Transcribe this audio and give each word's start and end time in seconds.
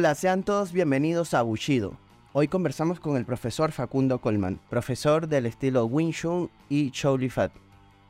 Hola, 0.00 0.14
sean 0.14 0.44
todos 0.44 0.72
bienvenidos 0.72 1.34
a 1.34 1.42
Bushido. 1.42 1.94
Hoy 2.32 2.48
conversamos 2.48 2.98
con 3.00 3.18
el 3.18 3.26
profesor 3.26 3.70
Facundo 3.70 4.18
Colman, 4.18 4.58
profesor 4.70 5.28
del 5.28 5.44
estilo 5.44 5.84
Wing 5.84 6.12
Chun 6.12 6.50
y 6.70 6.90
Li 7.18 7.28
Fat. 7.28 7.52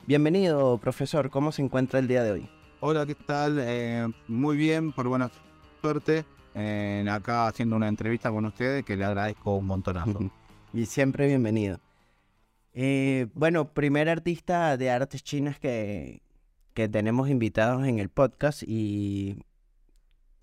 Bienvenido, 0.07 0.79
profesor. 0.79 1.31
¿Cómo 1.31 1.51
se 1.51 1.63
encuentra 1.63 1.99
el 1.99 2.07
día 2.07 2.23
de 2.23 2.31
hoy? 2.31 2.49
Hola, 2.79 3.05
¿qué 3.07 3.17
tal? 3.17 3.59
Eh, 3.61 4.07
muy 4.29 4.57
bien, 4.57 4.93
por 4.93 5.09
buena 5.09 5.33
suerte. 5.81 6.25
acá 7.11 7.49
haciendo 7.49 7.75
una 7.75 7.89
entrevista 7.89 8.31
con 8.31 8.45
ustedes 8.45 8.85
que 8.85 8.97
le 8.97 9.05
agradezco 9.05 9.57
un 9.57 9.67
montón. 9.67 10.31
y 10.73 10.87
siempre 10.87 11.27
bienvenido. 11.27 11.81
Eh, 12.73 13.27
bueno, 13.35 13.73
primer 13.73 14.09
artista 14.09 14.77
de 14.77 14.93
artes 14.93 15.25
chinas 15.25 15.59
que, 15.59 16.23
que 16.73 16.89
tenemos 16.89 17.29
invitados 17.29 17.85
en 17.85 17.99
el 17.99 18.11
podcast 18.11 18.63
y 18.65 19.43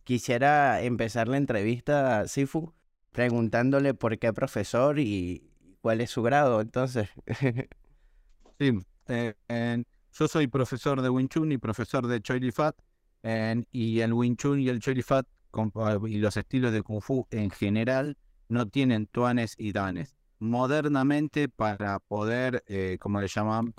quisiera 0.08 0.82
empezar 0.84 1.28
la 1.28 1.36
entrevista 1.36 2.22
a 2.22 2.28
Sifu 2.30 2.74
preguntándole 3.12 3.94
por 3.94 4.18
qué 4.18 4.32
profesor 4.32 5.00
y 5.00 5.52
cuál 5.82 6.00
es 6.00 6.12
su 6.12 6.24
grado, 6.24 6.62
entonces. 6.62 7.10
sí, 8.58 8.80
eh, 9.10 9.84
yo 10.14 10.28
soy 10.30 10.48
profesor 10.48 11.02
de 11.02 11.10
Wing 11.10 11.28
Chun 11.28 11.52
y 11.52 11.58
profesor 11.58 12.08
de 12.08 12.22
Choi 12.22 12.52
Fat, 12.52 12.78
y 13.74 14.00
el 14.00 14.14
Wing 14.14 14.38
Chun 14.38 14.62
y 14.62 14.70
el 14.70 14.80
Choi 14.80 15.02
Fat 15.02 15.28
y 16.08 16.18
los 16.20 16.38
estilos 16.38 16.72
de 16.72 16.84
Kung 16.84 17.02
Fu 17.02 17.28
en 17.30 17.50
general 17.50 18.16
no 18.48 18.66
tienen 18.66 19.08
tuanes 19.08 19.56
y 19.58 19.74
danes. 19.74 20.16
Modernamente, 20.40 21.50
para 21.50 22.00
poder, 22.00 22.64
eh, 22.68 22.98
como 23.02 23.20
le 23.20 23.28
llaman, 23.28 23.74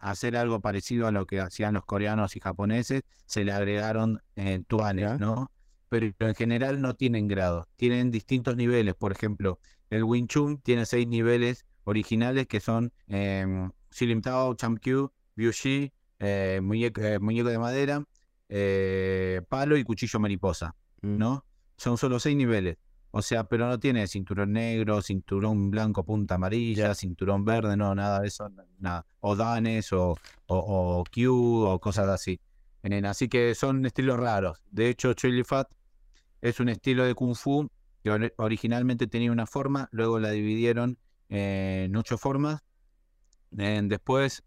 hacer 0.00 0.36
algo 0.36 0.60
parecido 0.60 1.06
a 1.06 1.12
lo 1.12 1.24
que 1.24 1.40
hacían 1.40 1.72
los 1.72 1.86
coreanos 1.86 2.36
y 2.36 2.40
japoneses, 2.40 3.04
se 3.24 3.44
le 3.44 3.52
agregaron 3.52 4.20
eh, 4.36 4.62
tuanes, 4.66 5.18
¿no? 5.18 5.50
Pero 5.92 6.10
en 6.20 6.34
general 6.34 6.80
no 6.80 6.94
tienen 6.94 7.28
grado. 7.28 7.68
Tienen 7.76 8.10
distintos 8.10 8.56
niveles. 8.56 8.94
Por 8.94 9.12
ejemplo, 9.12 9.58
el 9.90 10.04
Wing 10.04 10.26
Chun 10.26 10.56
tiene 10.56 10.86
seis 10.86 11.06
niveles 11.06 11.66
originales 11.84 12.46
que 12.46 12.60
son 12.60 12.94
eh, 13.08 13.68
Silim 13.90 14.22
Tao, 14.22 14.54
Champ 14.54 14.78
Kyu, 14.80 15.12
Biu 15.36 15.52
eh, 16.18 16.60
muñeco, 16.62 17.02
eh, 17.02 17.18
muñeco, 17.18 17.50
de 17.50 17.58
madera, 17.58 18.02
eh, 18.48 19.42
palo 19.50 19.76
y 19.76 19.84
cuchillo 19.84 20.18
mariposa. 20.18 20.74
Mm. 21.02 21.18
¿No? 21.18 21.44
Son 21.76 21.98
solo 21.98 22.18
seis 22.18 22.38
niveles. 22.38 22.78
O 23.10 23.20
sea, 23.20 23.44
pero 23.44 23.68
no 23.68 23.78
tiene 23.78 24.06
cinturón 24.06 24.52
negro, 24.52 25.02
cinturón 25.02 25.70
blanco, 25.70 26.06
punta 26.06 26.36
amarilla, 26.36 26.94
cinturón 26.94 27.44
verde, 27.44 27.76
no, 27.76 27.94
nada 27.94 28.20
de 28.20 28.28
eso, 28.28 28.50
nada. 28.78 29.04
O 29.20 29.36
danes 29.36 29.92
o, 29.92 30.16
o, 30.46 31.04
Q 31.12 31.66
o 31.66 31.78
cosas 31.80 32.08
así. 32.08 32.40
Así 33.04 33.28
que 33.28 33.54
son 33.54 33.84
estilos 33.84 34.18
raros. 34.18 34.62
De 34.70 34.88
hecho, 34.88 35.12
Chili 35.12 35.44
Fat 35.44 35.68
es 36.42 36.60
un 36.60 36.68
estilo 36.68 37.04
de 37.04 37.14
kung 37.14 37.34
fu 37.34 37.70
que 38.02 38.32
originalmente 38.36 39.06
tenía 39.06 39.30
una 39.32 39.46
forma, 39.46 39.88
luego 39.92 40.18
la 40.18 40.30
dividieron 40.30 40.98
en 41.28 41.94
ocho 41.96 42.18
formas. 42.18 42.60
después, 43.50 44.42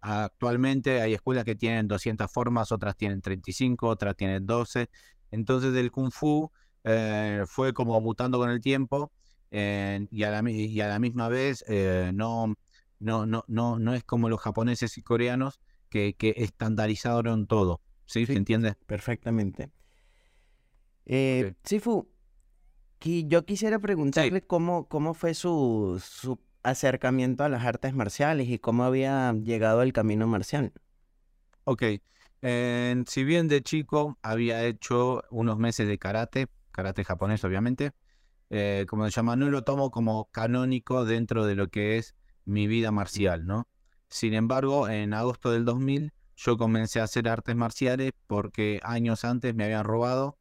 actualmente 0.00 1.00
hay 1.00 1.14
escuelas 1.14 1.44
que 1.44 1.56
tienen 1.56 1.88
200 1.88 2.30
formas, 2.30 2.72
otras 2.72 2.96
tienen 2.96 3.22
35, 3.22 3.88
otras 3.88 4.16
tienen 4.16 4.46
12. 4.46 4.90
Entonces 5.30 5.74
el 5.74 5.90
kung 5.90 6.10
fu 6.12 6.50
eh, 6.84 7.44
fue 7.46 7.72
como 7.72 8.00
mutando 8.00 8.38
con 8.38 8.50
el 8.50 8.60
tiempo 8.60 9.12
y, 9.50 10.22
a 10.22 10.30
la, 10.30 10.50
y, 10.50 10.80
a 10.80 10.88
la, 10.88 10.98
misma 10.98 11.28
vez 11.28 11.64
eh, 11.68 12.10
no, 12.14 12.54
no, 12.98 13.26
no, 13.26 13.44
no, 13.48 13.78
no 13.78 13.94
es 13.94 14.04
como 14.04 14.28
los 14.28 14.40
japoneses 14.40 14.98
y 14.98 15.02
coreanos 15.02 15.58
que, 15.88 16.14
que 16.14 16.34
estandarizaron 16.36 17.46
todo. 17.46 17.80
¿Sí? 18.04 18.26
¿Se 18.26 18.34
entiende? 18.34 18.74
Perfectamente. 18.86 19.70
Eh, 21.06 21.54
Sifu, 21.64 22.08
yo 23.00 23.44
quisiera 23.44 23.78
preguntarle 23.78 24.42
cómo, 24.42 24.86
cómo 24.88 25.14
fue 25.14 25.34
su, 25.34 26.02
su 26.04 26.38
acercamiento 26.62 27.44
a 27.44 27.48
las 27.48 27.64
artes 27.64 27.94
marciales 27.94 28.48
y 28.48 28.58
cómo 28.58 28.84
había 28.84 29.32
llegado 29.32 29.80
al 29.80 29.92
camino 29.92 30.26
marcial. 30.26 30.72
Ok, 31.64 31.82
si 32.42 33.24
bien 33.24 33.48
de 33.48 33.62
chico 33.62 34.18
había 34.22 34.64
hecho 34.64 35.22
unos 35.30 35.58
meses 35.58 35.86
de 35.88 35.98
karate, 35.98 36.48
karate 36.72 37.04
japonés 37.04 37.44
obviamente, 37.44 37.92
eh, 38.50 38.86
como 38.88 39.04
se 39.04 39.12
llama, 39.12 39.36
no 39.36 39.48
lo 39.48 39.62
tomo 39.62 39.90
como 39.90 40.30
canónico 40.32 41.04
dentro 41.04 41.46
de 41.46 41.54
lo 41.54 41.68
que 41.68 41.98
es 41.98 42.14
mi 42.44 42.66
vida 42.66 42.90
marcial, 42.90 43.46
¿no? 43.46 43.68
Sin 44.08 44.34
embargo, 44.34 44.88
en 44.88 45.14
agosto 45.14 45.52
del 45.52 45.64
2000 45.64 46.12
yo 46.36 46.56
comencé 46.56 47.00
a 47.00 47.04
hacer 47.04 47.28
artes 47.28 47.54
marciales 47.54 48.12
porque 48.26 48.80
años 48.82 49.24
antes 49.24 49.54
me 49.54 49.64
habían 49.64 49.84
robado 49.84 50.38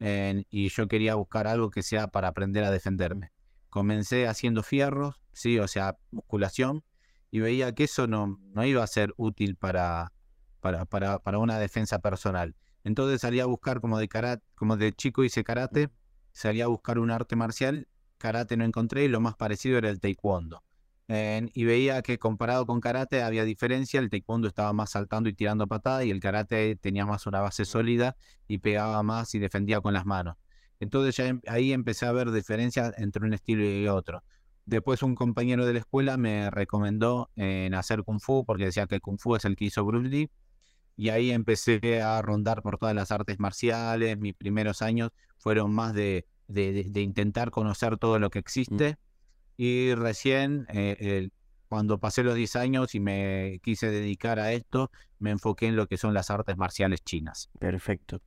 y 0.00 0.68
yo 0.68 0.88
quería 0.88 1.14
buscar 1.14 1.46
algo 1.46 1.70
que 1.70 1.82
sea 1.82 2.08
para 2.08 2.28
aprender 2.28 2.64
a 2.64 2.70
defenderme. 2.70 3.32
Comencé 3.70 4.26
haciendo 4.26 4.62
fierros, 4.62 5.22
sí, 5.32 5.58
o 5.58 5.68
sea, 5.68 5.98
musculación, 6.10 6.84
y 7.30 7.40
veía 7.40 7.74
que 7.74 7.84
eso 7.84 8.06
no, 8.06 8.38
no 8.54 8.64
iba 8.64 8.82
a 8.82 8.86
ser 8.86 9.12
útil 9.16 9.56
para, 9.56 10.12
para, 10.60 10.84
para, 10.84 11.18
para 11.18 11.38
una 11.38 11.58
defensa 11.58 11.98
personal. 11.98 12.56
Entonces 12.84 13.20
salí 13.20 13.40
a 13.40 13.46
buscar 13.46 13.80
como 13.80 13.98
de 13.98 14.08
karate, 14.08 14.44
como 14.54 14.76
de 14.76 14.92
chico 14.92 15.24
hice 15.24 15.44
karate, 15.44 15.90
salí 16.32 16.60
a 16.60 16.68
buscar 16.68 16.98
un 16.98 17.10
arte 17.10 17.36
marcial, 17.36 17.88
karate 18.16 18.56
no 18.56 18.64
encontré 18.64 19.04
y 19.04 19.08
lo 19.08 19.20
más 19.20 19.36
parecido 19.36 19.78
era 19.78 19.90
el 19.90 20.00
taekwondo 20.00 20.62
y 21.08 21.64
veía 21.64 22.02
que 22.02 22.18
comparado 22.18 22.66
con 22.66 22.80
karate 22.80 23.22
había 23.22 23.44
diferencia, 23.44 23.98
el 23.98 24.10
taekwondo 24.10 24.46
estaba 24.46 24.74
más 24.74 24.90
saltando 24.90 25.30
y 25.30 25.32
tirando 25.34 25.66
patadas 25.66 26.04
y 26.04 26.10
el 26.10 26.20
karate 26.20 26.76
tenía 26.76 27.06
más 27.06 27.26
una 27.26 27.40
base 27.40 27.64
sólida 27.64 28.16
y 28.46 28.58
pegaba 28.58 29.02
más 29.02 29.34
y 29.34 29.38
defendía 29.38 29.80
con 29.80 29.94
las 29.94 30.04
manos. 30.04 30.36
Entonces 30.80 31.16
ya 31.16 31.26
em, 31.26 31.40
ahí 31.46 31.72
empecé 31.72 32.06
a 32.06 32.12
ver 32.12 32.30
diferencias 32.30 32.92
entre 32.98 33.24
un 33.24 33.32
estilo 33.32 33.64
y 33.64 33.88
otro. 33.88 34.22
Después 34.66 35.02
un 35.02 35.14
compañero 35.14 35.64
de 35.64 35.72
la 35.72 35.78
escuela 35.78 36.18
me 36.18 36.50
recomendó 36.50 37.30
en 37.36 37.72
hacer 37.74 38.02
kung 38.04 38.20
fu 38.20 38.44
porque 38.44 38.66
decía 38.66 38.86
que 38.86 39.00
kung 39.00 39.18
fu 39.18 39.34
es 39.34 39.46
el 39.46 39.56
que 39.56 39.64
hizo 39.64 39.84
Bruce 39.84 40.08
Lee 40.08 40.30
y 40.94 41.08
ahí 41.08 41.30
empecé 41.30 42.02
a 42.02 42.20
rondar 42.20 42.60
por 42.60 42.76
todas 42.76 42.94
las 42.94 43.10
artes 43.12 43.38
marciales. 43.38 44.18
Mis 44.18 44.34
primeros 44.34 44.82
años 44.82 45.10
fueron 45.38 45.72
más 45.72 45.94
de, 45.94 46.26
de, 46.48 47.00
intentar 47.00 47.50
conocer 47.50 47.96
todo 47.96 48.18
lo 48.18 48.30
que 48.30 48.40
existe. 48.40 48.98
Y 49.58 49.92
recién, 49.94 50.66
eh, 50.72 51.30
cuando 51.68 51.98
pasé 51.98 52.22
los 52.22 52.36
10 52.36 52.54
años 52.54 52.94
y 52.94 53.00
me 53.00 53.60
quise 53.62 53.90
dedicar 53.90 54.38
a 54.38 54.52
esto, 54.52 54.90
me 55.18 55.32
enfoqué 55.32 55.66
en 55.66 55.74
lo 55.74 55.88
que 55.88 55.98
son 55.98 56.14
las 56.14 56.30
artes 56.30 56.56
marciales 56.56 57.02
chinas. 57.02 57.50
Perfecto. 57.58 58.22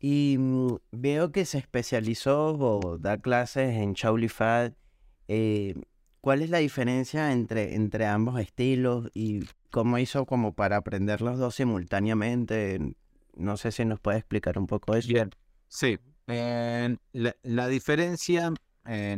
Y 0.00 0.36
mm, 0.36 0.76
veo 0.90 1.30
que 1.30 1.44
se 1.44 1.58
especializó 1.58 2.56
o 2.58 2.98
da 2.98 3.18
clases 3.18 3.76
en 3.76 3.92
Shaolin 3.92 4.28
Fat. 4.28 4.74
Eh, 5.28 5.74
¿Cuál 6.20 6.42
es 6.42 6.50
la 6.50 6.58
diferencia 6.58 7.32
entre, 7.32 7.76
entre 7.76 8.06
ambos 8.06 8.40
estilos 8.40 9.10
y 9.14 9.44
cómo 9.70 9.96
hizo 9.98 10.26
como 10.26 10.54
para 10.54 10.76
aprender 10.76 11.20
los 11.20 11.38
dos 11.38 11.54
simultáneamente? 11.54 12.80
No 13.36 13.56
sé 13.56 13.70
si 13.70 13.84
nos 13.84 14.00
puede 14.00 14.18
explicar 14.18 14.58
un 14.58 14.66
poco 14.66 14.96
eso. 14.96 15.06
Bien, 15.06 15.30
sí. 15.68 15.98
la, 16.26 17.36
la, 17.42 17.68
diferencia 17.68 18.52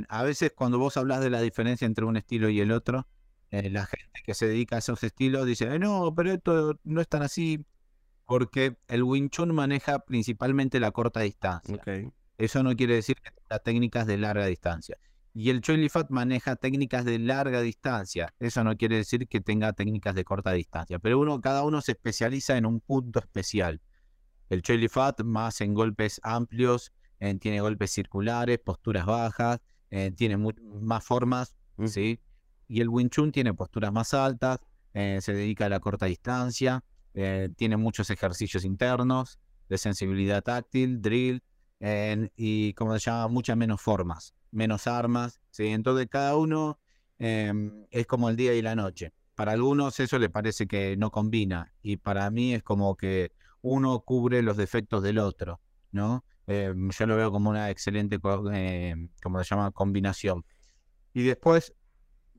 a 0.09 0.23
veces 0.23 0.53
cuando 0.55 0.79
vos 0.79 0.97
hablas 0.97 1.21
de 1.21 1.31
la 1.31 1.41
diferencia 1.41 1.87
entre 1.87 2.05
un 2.05 2.17
estilo 2.17 2.49
y 2.49 2.61
el 2.61 2.73
otro, 2.73 3.07
eh, 3.51 3.69
la 3.71 3.87
gente 3.87 4.21
que 4.25 4.35
se 4.35 4.47
dedica 4.47 4.77
a 4.77 4.79
esos 4.79 5.03
estilos 5.03 5.47
dice, 5.47 5.73
eh, 5.73 5.79
no, 5.79 6.13
pero 6.15 6.33
esto 6.33 6.79
no 6.85 7.01
es 7.01 7.09
tan 7.09 7.23
así, 7.23 7.65
porque 8.27 8.77
el 8.87 9.03
Wing 9.03 9.29
Chun 9.29 9.55
maneja 9.55 9.99
principalmente 10.01 10.79
la 10.79 10.93
corta 10.93 11.21
distancia. 11.21 11.83
Eso 12.39 12.63
no 12.63 12.75
quiere 12.77 12.95
decir 12.95 13.17
que 13.17 13.31
tenga 13.31 13.59
técnicas 13.59 14.07
de 14.07 14.19
larga 14.19 14.47
distancia. 14.47 14.97
Y 15.35 15.51
el 15.51 15.61
Choi 15.61 15.77
Li 15.77 15.89
Fat 15.89 16.11
maneja 16.11 16.57
técnicas 16.57 17.05
de 17.05 17.19
larga 17.19 17.61
distancia. 17.61 18.35
Eso 18.39 18.65
no 18.65 18.77
quiere 18.77 18.97
decir 18.97 19.29
que 19.29 19.41
tenga 19.41 19.73
técnicas 19.73 20.15
de 20.15 20.25
corta 20.25 20.53
distancia. 20.53 20.99
Pero 20.99 21.21
uno, 21.21 21.41
cada 21.41 21.63
uno 21.63 21.81
se 21.81 21.93
especializa 21.93 22.57
en 22.57 22.67
un 22.67 22.81
punto 22.81 23.21
especial. 23.21 23.81
El 24.49 24.63
Choi 24.63 24.79
Li 24.79 24.89
Fat 24.89 25.23
más 25.23 25.61
en 25.61 25.75
golpes 25.75 26.21
amplios 26.25 26.93
eh, 27.21 27.35
tiene 27.37 27.61
golpes 27.61 27.91
circulares, 27.91 28.59
posturas 28.59 29.05
bajas, 29.05 29.61
eh, 29.91 30.11
tiene 30.17 30.37
más 30.37 31.05
formas, 31.05 31.55
¿sí? 31.87 32.19
Y 32.67 32.81
el 32.81 32.89
Wing 32.89 33.11
Chun 33.11 33.31
tiene 33.31 33.53
posturas 33.53 33.93
más 33.93 34.15
altas, 34.15 34.61
eh, 34.95 35.19
se 35.21 35.35
dedica 35.35 35.67
a 35.67 35.69
la 35.69 35.81
corta 35.81 36.07
distancia, 36.07 36.83
tiene 37.57 37.77
muchos 37.77 38.09
ejercicios 38.09 38.65
internos 38.65 39.41
de 39.69 39.79
sensibilidad 39.79 40.43
táctil, 40.43 41.03
drill, 41.03 41.43
y 42.37 42.73
como 42.75 42.97
se 42.99 43.11
llama, 43.11 43.27
muchas 43.29 43.57
menos 43.57 43.81
formas, 43.81 44.33
menos 44.53 44.87
armas, 44.87 45.41
¿sí? 45.51 45.67
Entonces 45.67 46.07
cada 46.09 46.37
uno 46.37 46.79
em, 47.19 47.85
es 47.91 48.07
como 48.07 48.29
el 48.31 48.37
día 48.37 48.55
y 48.55 48.63
la 48.63 48.77
noche. 48.77 49.13
Para 49.35 49.53
algunos 49.53 49.99
eso 49.99 50.19
le 50.19 50.31
parece 50.31 50.67
que 50.69 50.97
no 50.97 51.11
combina 51.11 51.73
y 51.83 51.97
para 51.97 52.31
mí 52.31 52.55
es 52.55 52.63
como 52.63 52.97
que 52.97 53.33
uno 53.61 54.01
cubre 54.01 54.43
los 54.43 54.57
defectos 54.57 55.03
del 55.03 55.19
otro, 55.19 55.61
¿no? 55.91 56.25
Eh, 56.47 56.75
yo 56.99 57.07
lo 57.07 57.17
veo 57.17 57.31
como 57.31 57.51
una 57.51 57.71
excelente, 57.71 58.19
eh, 58.53 59.09
como 59.23 59.43
se 59.43 59.55
llama, 59.55 59.71
combinación. 59.71 60.45
Y 61.13 61.23
después, 61.23 61.75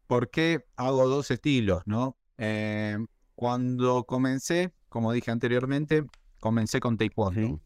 ¿por 0.08 0.30
qué 0.30 0.66
hago 0.76 1.08
dos 1.08 1.32
estilos? 1.32 1.84
¿no? 1.86 2.18
Eh, 2.38 2.98
cuando 3.36 4.04
comencé, 4.04 4.74
como 4.90 5.12
dije 5.12 5.32
anteriormente, 5.32 6.06
comencé 6.40 6.80
con 6.80 6.98
taekwondo. 6.98 7.62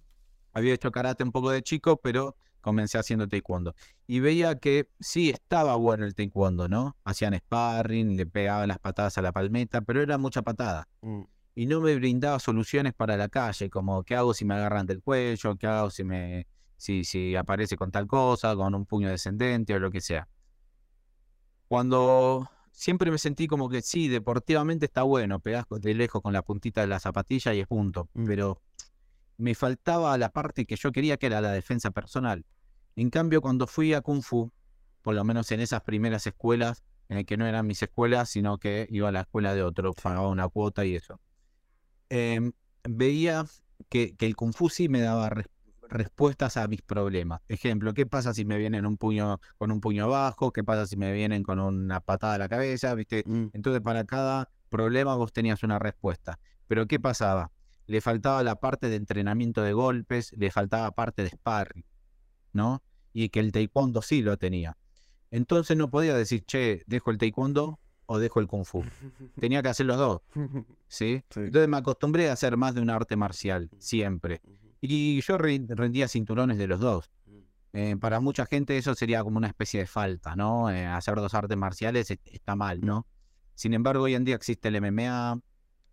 Había 0.53 0.73
hecho 0.73 0.91
karate 0.91 1.23
un 1.23 1.31
poco 1.31 1.51
de 1.51 1.61
chico, 1.63 1.97
pero 1.97 2.37
comencé 2.61 2.97
haciendo 2.97 3.27
taekwondo. 3.27 3.75
Y 4.07 4.19
veía 4.19 4.55
que 4.59 4.89
sí 4.99 5.29
estaba 5.29 5.75
bueno 5.75 6.05
el 6.05 6.15
taekwondo, 6.15 6.67
¿no? 6.67 6.97
Hacían 7.03 7.35
sparring, 7.35 8.15
le 8.17 8.25
pegaban 8.25 8.67
las 8.67 8.79
patadas 8.79 9.17
a 9.17 9.21
la 9.21 9.31
palmeta, 9.31 9.81
pero 9.81 10.01
era 10.01 10.17
mucha 10.17 10.41
patada. 10.41 10.87
Mm. 11.01 11.21
Y 11.55 11.65
no 11.67 11.81
me 11.81 11.95
brindaba 11.95 12.39
soluciones 12.39 12.93
para 12.93 13.17
la 13.17 13.29
calle, 13.29 13.69
como 13.69 14.03
qué 14.03 14.15
hago 14.15 14.33
si 14.33 14.45
me 14.45 14.55
agarran 14.55 14.85
del 14.85 15.01
cuello, 15.01 15.55
qué 15.55 15.67
hago 15.67 15.89
si 15.89 16.03
me 16.03 16.47
si, 16.77 17.03
si 17.03 17.35
aparece 17.35 17.77
con 17.77 17.91
tal 17.91 18.07
cosa, 18.07 18.55
con 18.55 18.75
un 18.75 18.85
puño 18.85 19.09
descendente 19.09 19.73
o 19.73 19.79
lo 19.79 19.91
que 19.91 20.01
sea. 20.01 20.27
Cuando 21.67 22.49
siempre 22.71 23.09
me 23.09 23.17
sentí 23.17 23.47
como 23.47 23.69
que 23.69 23.81
sí, 23.81 24.07
deportivamente 24.07 24.85
está 24.85 25.03
bueno, 25.03 25.39
pegás 25.39 25.65
de 25.69 25.93
lejos 25.93 26.21
con 26.21 26.33
la 26.33 26.41
puntita 26.41 26.81
de 26.81 26.87
la 26.87 26.99
zapatilla 26.99 27.53
y 27.53 27.61
es 27.61 27.67
punto, 27.67 28.09
pero 28.13 28.61
me 29.37 29.55
faltaba 29.55 30.17
la 30.17 30.29
parte 30.29 30.65
que 30.65 30.75
yo 30.75 30.91
quería, 30.91 31.17
que 31.17 31.25
era 31.27 31.41
la 31.41 31.51
defensa 31.51 31.91
personal. 31.91 32.45
En 32.95 33.09
cambio, 33.09 33.41
cuando 33.41 33.67
fui 33.67 33.93
a 33.93 34.01
Kung 34.01 34.21
Fu, 34.21 34.51
por 35.01 35.15
lo 35.15 35.23
menos 35.23 35.51
en 35.51 35.59
esas 35.59 35.81
primeras 35.81 36.25
escuelas, 36.27 36.83
en 37.09 37.17
el 37.17 37.25
que 37.25 37.37
no 37.37 37.45
eran 37.45 37.67
mis 37.67 37.81
escuelas, 37.81 38.29
sino 38.29 38.57
que 38.57 38.87
iba 38.89 39.09
a 39.09 39.11
la 39.11 39.21
escuela 39.21 39.53
de 39.53 39.63
otro, 39.63 39.93
pagaba 39.93 40.27
una 40.29 40.47
cuota 40.47 40.85
y 40.85 40.95
eso, 40.95 41.19
em, 42.09 42.51
veía 42.83 43.45
que, 43.89 44.15
que 44.15 44.25
el 44.25 44.35
Kung 44.35 44.53
Fu 44.53 44.69
sí 44.69 44.89
me 44.89 45.01
daba 45.01 45.29
res- 45.29 45.47
respuestas 45.89 46.57
a 46.57 46.67
mis 46.67 46.81
problemas. 46.81 47.41
Ejemplo, 47.47 47.93
¿qué 47.93 48.05
pasa 48.05 48.33
si 48.33 48.45
me 48.45 48.57
vienen 48.57 48.85
un 48.85 48.97
puño 48.97 49.39
con 49.57 49.71
un 49.71 49.81
puño 49.81 50.07
bajo? 50.09 50.51
¿Qué 50.51 50.63
pasa 50.63 50.85
si 50.87 50.97
me 50.97 51.11
vienen 51.13 51.43
con 51.43 51.59
una 51.59 51.99
patada 52.01 52.35
a 52.35 52.37
la 52.37 52.49
cabeza? 52.49 52.93
¿Viste? 52.95 53.23
Mm. 53.25 53.47
Entonces, 53.53 53.81
para 53.81 54.03
cada 54.05 54.49
problema 54.69 55.15
vos 55.15 55.31
tenías 55.33 55.63
una 55.63 55.79
respuesta. 55.79 56.39
Pero 56.67 56.87
¿qué 56.87 56.99
pasaba? 56.99 57.51
Le 57.87 58.01
faltaba 58.01 58.41
la 58.43 58.55
parte 58.55 58.89
de 58.89 58.95
entrenamiento 58.95 59.61
de 59.61 59.73
golpes, 59.73 60.31
le 60.37 60.49
faltaba 60.51 60.91
parte 60.91 61.21
de 61.23 61.29
sparring, 61.29 61.85
¿no? 62.53 62.83
Y 63.13 63.29
que 63.29 63.39
el 63.39 63.51
taekwondo 63.51 64.01
sí 64.01 64.21
lo 64.21 64.37
tenía. 64.37 64.77
Entonces 65.31 65.77
no 65.77 65.89
podía 65.89 66.15
decir, 66.15 66.43
che, 66.45 66.83
dejo 66.87 67.11
el 67.11 67.17
taekwondo 67.17 67.79
o 68.07 68.19
dejo 68.19 68.39
el 68.39 68.47
kung 68.47 68.65
fu. 68.65 68.83
Tenía 69.39 69.61
que 69.61 69.69
hacer 69.69 69.85
los 69.85 69.97
dos, 69.97 70.21
¿sí? 70.87 71.23
Sí. 71.29 71.39
Entonces 71.39 71.67
me 71.69 71.77
acostumbré 71.77 72.29
a 72.29 72.33
hacer 72.33 72.57
más 72.57 72.75
de 72.75 72.81
un 72.81 72.89
arte 72.89 73.15
marcial, 73.15 73.69
siempre. 73.79 74.41
Y 74.81 75.21
yo 75.21 75.37
re- 75.37 75.65
rendía 75.69 76.07
cinturones 76.07 76.57
de 76.57 76.67
los 76.67 76.79
dos. 76.79 77.09
Eh, 77.73 77.97
para 77.99 78.19
mucha 78.21 78.45
gente 78.45 78.77
eso 78.77 78.95
sería 78.95 79.21
como 79.23 79.37
una 79.37 79.47
especie 79.47 79.81
de 79.81 79.87
falta, 79.87 80.35
¿no? 80.35 80.69
Eh, 80.69 80.85
hacer 80.85 81.15
dos 81.15 81.33
artes 81.33 81.57
marciales 81.57 82.09
es- 82.11 82.19
está 82.25 82.55
mal, 82.55 82.79
¿no? 82.81 83.05
Sin 83.53 83.73
embargo, 83.73 84.03
hoy 84.03 84.15
en 84.15 84.23
día 84.23 84.35
existe 84.35 84.69
el 84.69 84.75
MMA, 84.81 85.39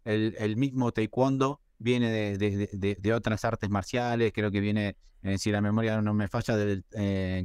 el, 0.04 0.36
el 0.38 0.56
mismo 0.56 0.92
taekwondo 0.92 1.60
viene 1.78 2.10
de, 2.10 2.38
de- 2.38 2.56
de- 2.56 2.70
de- 2.72 2.96
de 3.00 3.14
otras 3.14 3.44
artes 3.44 3.68
marciales, 3.70 4.32
creo 4.32 4.50
que 4.52 4.60
viene, 4.60 4.96
eh, 5.22 5.38
si 5.38 5.50
la 5.50 5.60
memoria 5.60 6.00
no 6.02 6.14
me 6.14 6.28
falla, 6.28 6.56
del, 6.56 6.84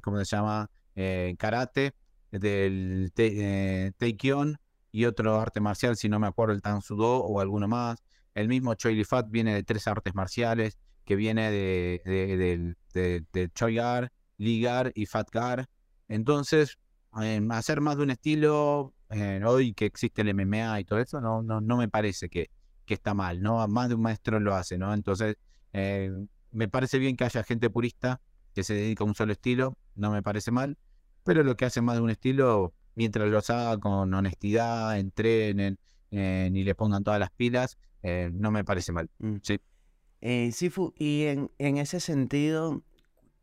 ¿cómo 0.04 0.18
se 0.24 0.26
llama? 0.36 0.70
Karate, 1.38 1.94
del 2.32 3.12
te, 3.14 3.88
eh, 3.88 3.94
y 4.92 5.06
otro 5.06 5.40
arte 5.40 5.60
marcial, 5.60 5.96
si 5.96 6.10
no 6.10 6.20
me 6.20 6.28
acuerdo, 6.28 6.54
el 6.54 6.62
Tan 6.62 6.82
Sudo 6.82 7.18
o 7.24 7.40
alguno 7.40 7.68
más. 7.68 8.04
El 8.34 8.48
mismo 8.48 8.74
Choi 8.76 8.96
Li 8.96 9.04
Fat 9.04 9.28
viene 9.30 9.54
de 9.54 9.64
tres 9.64 9.88
artes 9.88 10.16
marciales, 10.16 10.78
que 11.06 11.16
viene 11.16 11.52
de, 11.52 12.76
de, 12.94 13.50
Choi 13.54 13.76
Gar, 13.76 14.12
Lee 14.38 14.62
Gar 14.62 14.92
y 14.96 15.06
Fat 15.06 15.30
Gar. 15.32 15.68
Entonces, 16.08 16.78
eh, 17.22 17.42
hacer 17.52 17.82
más 17.82 17.98
de 17.98 18.04
un 18.04 18.12
estilo, 18.12 18.94
eh, 19.10 19.42
hoy 19.46 19.74
que 19.74 19.86
existe 19.86 20.22
el 20.22 20.34
MMA 20.34 20.80
y 20.82 20.86
todo 20.86 21.00
eso, 21.00 21.22
no, 21.22 21.42
no, 21.42 21.62
no 21.62 21.78
me 21.78 21.88
parece 21.88 22.30
que, 22.30 22.50
que 22.86 22.94
está 22.94 23.14
mal, 23.14 23.42
¿no? 23.42 23.68
Más 23.68 23.90
de 23.90 23.96
un 23.96 24.02
maestro 24.02 24.40
lo 24.40 24.56
hace, 24.56 24.78
¿no? 24.78 24.94
Entonces, 24.94 25.38
eh, 25.74 26.12
me 26.52 26.68
parece 26.68 27.00
bien 27.00 27.16
que 27.16 27.24
haya 27.24 27.44
gente 27.44 27.70
purista 27.70 28.22
que 28.54 28.64
se 28.64 28.74
dedica 28.74 29.04
a 29.04 29.08
un 29.08 29.14
solo 29.14 29.34
estilo, 29.34 29.78
no 29.96 30.12
me 30.12 30.24
parece 30.24 30.52
mal, 30.52 30.78
pero 31.28 31.44
lo 31.44 31.58
que 31.58 31.66
hace 31.66 31.82
más 31.82 31.98
de 31.98 32.02
un 32.02 32.10
estilo, 32.10 32.74
mientras 32.96 33.28
los 33.28 33.50
haga 33.50 33.78
con 33.78 34.14
honestidad, 34.14 34.98
entrenen 34.98 35.78
eh, 36.10 36.50
y 36.54 36.64
le 36.64 36.74
pongan 36.74 37.04
todas 37.04 37.20
las 37.20 37.32
pilas, 37.32 37.78
eh, 38.02 38.30
no 38.34 38.50
me 38.50 38.64
parece 38.64 38.94
mal. 38.94 39.10
Mm. 39.20 39.36
Sí. 39.44 39.60
Eh, 40.22 40.54
Sifu, 40.54 40.94
y 40.98 41.24
en, 41.24 41.52
en 41.58 41.80
ese 41.80 42.00
sentido, 42.00 42.82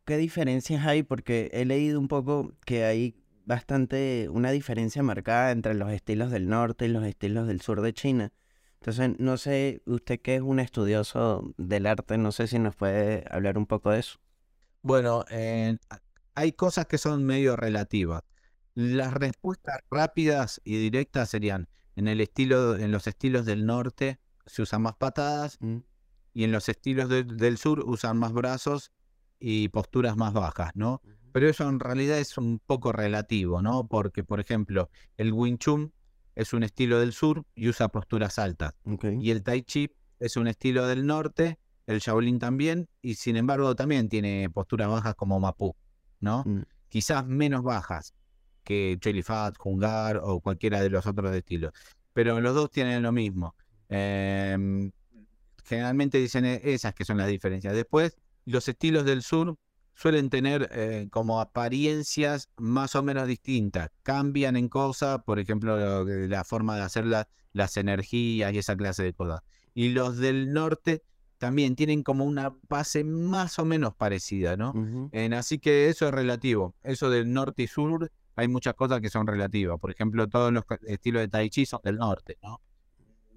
¿qué 0.03 0.17
diferencias 0.17 0.83
hay? 0.83 1.03
Porque 1.03 1.51
he 1.53 1.63
leído 1.63 1.99
un 1.99 2.07
poco 2.07 2.53
que 2.65 2.85
hay 2.85 3.15
bastante 3.45 4.29
una 4.31 4.49
diferencia 4.49 5.03
marcada 5.03 5.51
entre 5.51 5.75
los 5.75 5.91
estilos 5.91 6.31
del 6.31 6.49
norte 6.49 6.85
y 6.85 6.89
los 6.89 7.03
estilos 7.03 7.47
del 7.47 7.61
sur 7.61 7.81
de 7.81 7.93
China. 7.93 8.33
Entonces, 8.79 9.11
no 9.19 9.37
sé, 9.37 9.83
usted 9.85 10.19
que 10.21 10.33
es 10.33 10.41
un 10.41 10.59
estudioso 10.59 11.53
del 11.57 11.85
arte, 11.85 12.17
no 12.17 12.31
sé 12.31 12.47
si 12.47 12.57
nos 12.57 12.75
puede 12.75 13.25
hablar 13.29 13.59
un 13.59 13.67
poco 13.67 13.91
de 13.91 13.99
eso. 13.99 14.17
Bueno, 14.81 15.23
eh, 15.29 15.77
hay 16.35 16.51
cosas 16.53 16.85
que 16.85 16.97
son 16.97 17.23
medio 17.23 17.55
relativas. 17.55 18.21
Las 18.73 19.13
respuestas 19.13 19.79
rápidas 19.89 20.61
y 20.63 20.77
directas 20.77 21.29
serían 21.29 21.67
en 21.95 22.07
el 22.07 22.19
estilo, 22.21 22.75
en 22.77 22.91
los 22.91 23.07
estilos 23.07 23.45
del 23.45 23.65
norte 23.65 24.19
se 24.45 24.61
usan 24.61 24.81
más 24.81 24.95
patadas 24.95 25.57
Mm, 25.61 25.77
y 26.33 26.43
en 26.43 26.51
los 26.51 26.67
estilos 26.69 27.07
de- 27.09 27.23
del 27.23 27.57
sur 27.57 27.79
usan 27.85 28.17
más 28.17 28.33
brazos 28.33 28.91
y 29.39 29.69
posturas 29.69 30.17
más 30.17 30.33
bajas, 30.33 30.71
¿no? 30.75 31.01
Pero 31.31 31.49
eso 31.49 31.67
en 31.69 31.79
realidad 31.79 32.19
es 32.19 32.37
un 32.37 32.59
poco 32.59 32.91
relativo, 32.91 33.61
¿no? 33.61 33.87
Porque, 33.87 34.23
por 34.23 34.39
ejemplo, 34.39 34.89
el 35.17 35.31
Wing 35.33 35.57
Chun 35.57 35.93
es 36.35 36.51
un 36.53 36.63
estilo 36.63 36.99
del 36.99 37.13
sur 37.13 37.45
y 37.55 37.69
usa 37.69 37.87
posturas 37.87 38.37
altas. 38.39 38.73
Y 39.21 39.31
el 39.31 39.43
Tai 39.43 39.61
Chi 39.63 39.89
es 40.19 40.35
un 40.37 40.47
estilo 40.47 40.85
del 40.87 41.05
norte, 41.05 41.59
el 41.87 41.99
Shaolin 41.99 42.39
también, 42.39 42.87
y 43.01 43.15
sin 43.15 43.37
embargo 43.37 43.75
también 43.75 44.09
tiene 44.09 44.49
posturas 44.49 44.89
bajas 44.89 45.15
como 45.15 45.39
Mapu, 45.39 45.75
¿no? 46.25 46.43
Mm, 46.45 46.63
Quizás 46.89 47.25
menos 47.25 47.63
bajas 47.63 48.13
que 48.63 48.97
Choi 48.99 49.13
Li 49.13 49.21
Fat, 49.23 49.55
Hungar 49.63 50.17
o 50.23 50.39
cualquiera 50.41 50.81
de 50.81 50.89
los 50.89 51.05
otros 51.05 51.33
estilos. 51.35 51.71
Pero 52.13 52.39
los 52.41 52.55
dos 52.55 52.69
tienen 52.71 53.03
lo 53.03 53.11
mismo. 53.11 53.55
Em, 53.89 54.91
generalmente 55.63 56.17
dicen 56.17 56.45
e- 56.45 56.61
esas 56.63 56.93
que 56.93 57.05
son 57.05 57.17
las 57.17 57.27
diferencias. 57.27 57.73
Después, 57.73 58.17
los 58.45 58.67
estilos 58.67 59.05
del 59.05 59.21
sur 59.21 59.55
suelen 59.93 60.29
tener 60.29 60.69
eh, 60.71 61.07
como 61.11 61.39
apariencias 61.41 62.49
más 62.57 62.95
o 62.95 63.03
menos 63.03 63.27
distintas. 63.27 63.89
Cambian 64.03 64.55
en 64.57 64.67
cosas, 64.69 65.19
por 65.25 65.39
ejemplo, 65.39 66.03
la 66.05 66.43
forma 66.43 66.75
de 66.75 66.81
hacer 66.83 67.05
la- 67.05 67.27
las 67.53 67.77
energías 67.77 68.53
y 68.53 68.57
esa 68.57 68.75
clase 68.75 69.03
de 69.03 69.13
cosas. 69.13 69.41
Y 69.73 69.89
los 69.89 70.17
del 70.17 70.51
norte 70.53 71.03
también 71.37 71.75
tienen 71.75 72.03
como 72.03 72.25
una 72.25 72.55
base 72.69 73.03
más 73.03 73.59
o 73.59 73.65
menos 73.65 73.93
parecida, 73.95 74.55
¿no? 74.57 74.73
En- 75.11 75.33
así 75.33 75.59
que 75.59 75.89
eso 75.89 76.07
es 76.07 76.13
relativo. 76.13 76.75
Eso 76.83 77.09
del 77.09 77.31
norte 77.31 77.63
y 77.63 77.67
sur, 77.67 78.11
hay 78.35 78.47
muchas 78.47 78.73
cosas 78.73 79.01
que 79.01 79.09
son 79.09 79.27
relativas. 79.27 79.79
Por 79.79 79.91
ejemplo, 79.91 80.27
todos 80.27 80.51
los 80.51 80.63
estilos 80.87 81.21
de 81.21 81.27
Tai 81.27 81.49
Chi 81.49 81.65
son 81.65 81.79
del 81.83 81.97
norte, 81.97 82.37
¿no? 82.41 82.61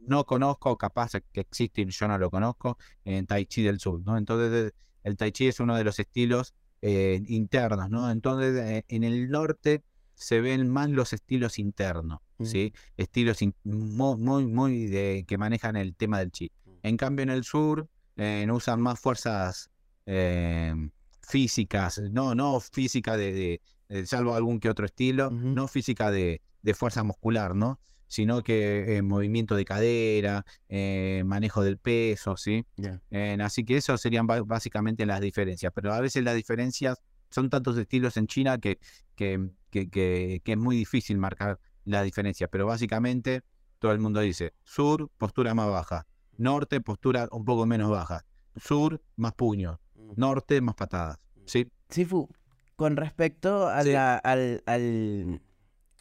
No 0.07 0.25
conozco, 0.25 0.77
capaz 0.79 1.13
que 1.33 1.41
existe 1.41 1.83
y 1.83 1.87
yo 1.91 2.09
no 2.09 2.17
lo 2.19 2.31
conozco, 2.31 2.79
en 3.05 3.27
Tai 3.27 3.45
Chi 3.47 3.63
del 3.63 3.79
sur, 3.79 4.01
¿no? 4.05 4.17
Entonces, 4.17 4.73
el 5.05 5.17
Tai 5.17 5.31
Chi 5.33 5.49
es 5.49 5.61
uno 5.61 5.77
de 5.77 5.85
los 5.85 5.99
estilos 5.99 6.55
eh, 6.81 7.21
internos, 7.27 7.91
¿no? 7.91 8.11
Entonces, 8.11 8.55
eh, 8.57 8.85
en 8.89 9.05
el 9.05 9.29
norte 9.31 9.83
se 10.15 10.41
ven 10.41 10.69
más 10.69 10.89
los 10.91 11.13
estilos 11.13 11.59
internos. 11.59 12.21
¿sí? 12.47 12.73
Estilos 12.97 13.43
in- 13.43 13.55
muy, 13.65 14.17
muy, 14.17 14.47
muy 14.47 14.87
de, 14.87 15.25
que 15.27 15.37
manejan 15.39 15.75
el 15.77 15.95
tema 15.97 16.21
del 16.21 16.31
chi. 16.31 16.51
En 16.83 16.97
cambio, 16.97 17.23
en 17.23 17.31
el 17.31 17.45
sur 17.45 17.89
eh, 18.17 18.45
no 18.47 18.57
usan 18.57 18.81
más 18.81 18.99
fuerzas 19.01 19.71
eh, 20.07 20.75
físicas, 21.23 21.99
no, 22.11 22.35
no 22.35 22.61
física 22.61 23.17
de, 23.17 23.33
de- 23.33 23.61
de- 23.89 24.07
salvo 24.07 24.35
algún 24.35 24.61
que 24.61 24.69
otro 24.71 24.87
estilo, 24.87 25.31
no 25.31 25.69
física 25.69 26.11
de, 26.11 26.41
de 26.63 26.75
fuerza 26.75 27.03
muscular, 27.05 27.55
¿no? 27.55 27.81
Sino 28.07 28.43
que 28.43 28.97
eh, 28.97 29.03
movimiento 29.03 29.55
de 29.55 29.65
cadera, 29.67 30.45
eh, 30.69 31.23
manejo 31.27 31.63
del 31.63 31.79
peso, 31.79 32.37
¿sí? 32.37 32.65
Eh, 33.11 33.37
así 33.41 33.65
que 33.65 33.77
eso 33.77 33.97
serían 33.99 34.27
básicamente 34.27 35.05
las 35.07 35.21
diferencias. 35.21 35.73
Pero 35.75 35.93
a 35.93 36.01
veces 36.01 36.25
las 36.25 36.35
diferencias 36.35 36.99
son 37.31 37.51
tantos 37.51 37.77
estilos 37.77 38.17
en 38.17 38.27
China 38.27 38.59
que, 38.59 38.79
que, 39.15 39.51
que, 39.71 39.91
que- 39.91 40.41
que 40.45 40.53
es 40.53 40.59
muy 40.59 40.77
difícil 40.77 41.19
marcar 41.19 41.61
la 41.85 42.03
diferencia. 42.03 42.49
Pero 42.49 42.67
básicamente 42.67 43.43
todo 43.79 43.93
el 43.93 43.99
mundo 44.01 44.21
dice, 44.21 44.55
sur, 44.65 45.11
postura 45.19 45.55
más 45.55 45.69
baja, 45.69 46.07
norte, 46.39 46.81
postura 46.81 47.29
un 47.31 47.45
poco 47.45 47.67
menos 47.67 47.91
baja, 47.91 48.25
sur, 48.57 49.03
más 49.17 49.35
puño, 49.35 49.81
norte, 50.17 50.61
más 50.61 50.75
patadas. 50.75 51.19
¿sí? 51.45 51.69
Sifu, 51.91 52.29
con 52.77 52.97
respecto 52.97 53.69
a 53.69 53.83
Sí. 53.83 53.93
la, 53.93 54.17
al, 54.17 54.63
al- 54.67 55.43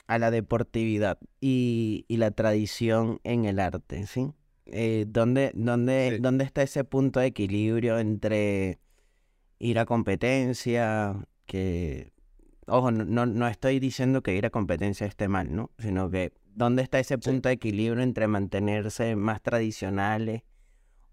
a 0.07 0.17
la 0.19 0.31
deportividad 0.31 1.17
y, 1.41 2.05
y 2.07 2.17
la 2.17 2.31
tradición 2.31 3.19
en 3.23 3.43
el 3.45 3.59
arte, 3.59 4.07
¿sí? 4.07 4.31
Eh, 4.65 5.05
¿dónde, 5.07 5.51
dónde, 5.53 6.13
Sí. 6.15 6.21
dónde 6.21 6.45
está 6.45 6.61
ese 6.61 6.83
punto 6.83 7.19
de 7.19 7.27
equilibrio 7.27 7.99
entre 7.99 8.79
ir 9.59 9.79
a 9.79 9.85
competencia, 9.85 11.27
que, 11.45 12.11
ojo, 12.67 12.91
no, 12.91 13.03
no, 13.05 13.25
no 13.25 13.47
estoy 13.47 13.79
diciendo 13.79 14.21
que 14.23 14.35
ir 14.35 14.45
a 14.45 14.49
competencia 14.49 15.07
esté 15.07 15.27
mal, 15.27 15.53
¿no? 15.55 15.71
Sino 15.79 16.09
que, 16.09 16.31
¿dónde 16.57 16.81
está 16.81 16.99
ese 16.99 17.15
Sí. 17.21 17.29
punto 17.29 17.49
de 17.49 17.53
equilibrio 17.55 18.01
entre 18.03 18.27
mantenerse 18.27 19.15
más 19.15 19.41
tradicionales 19.41 20.41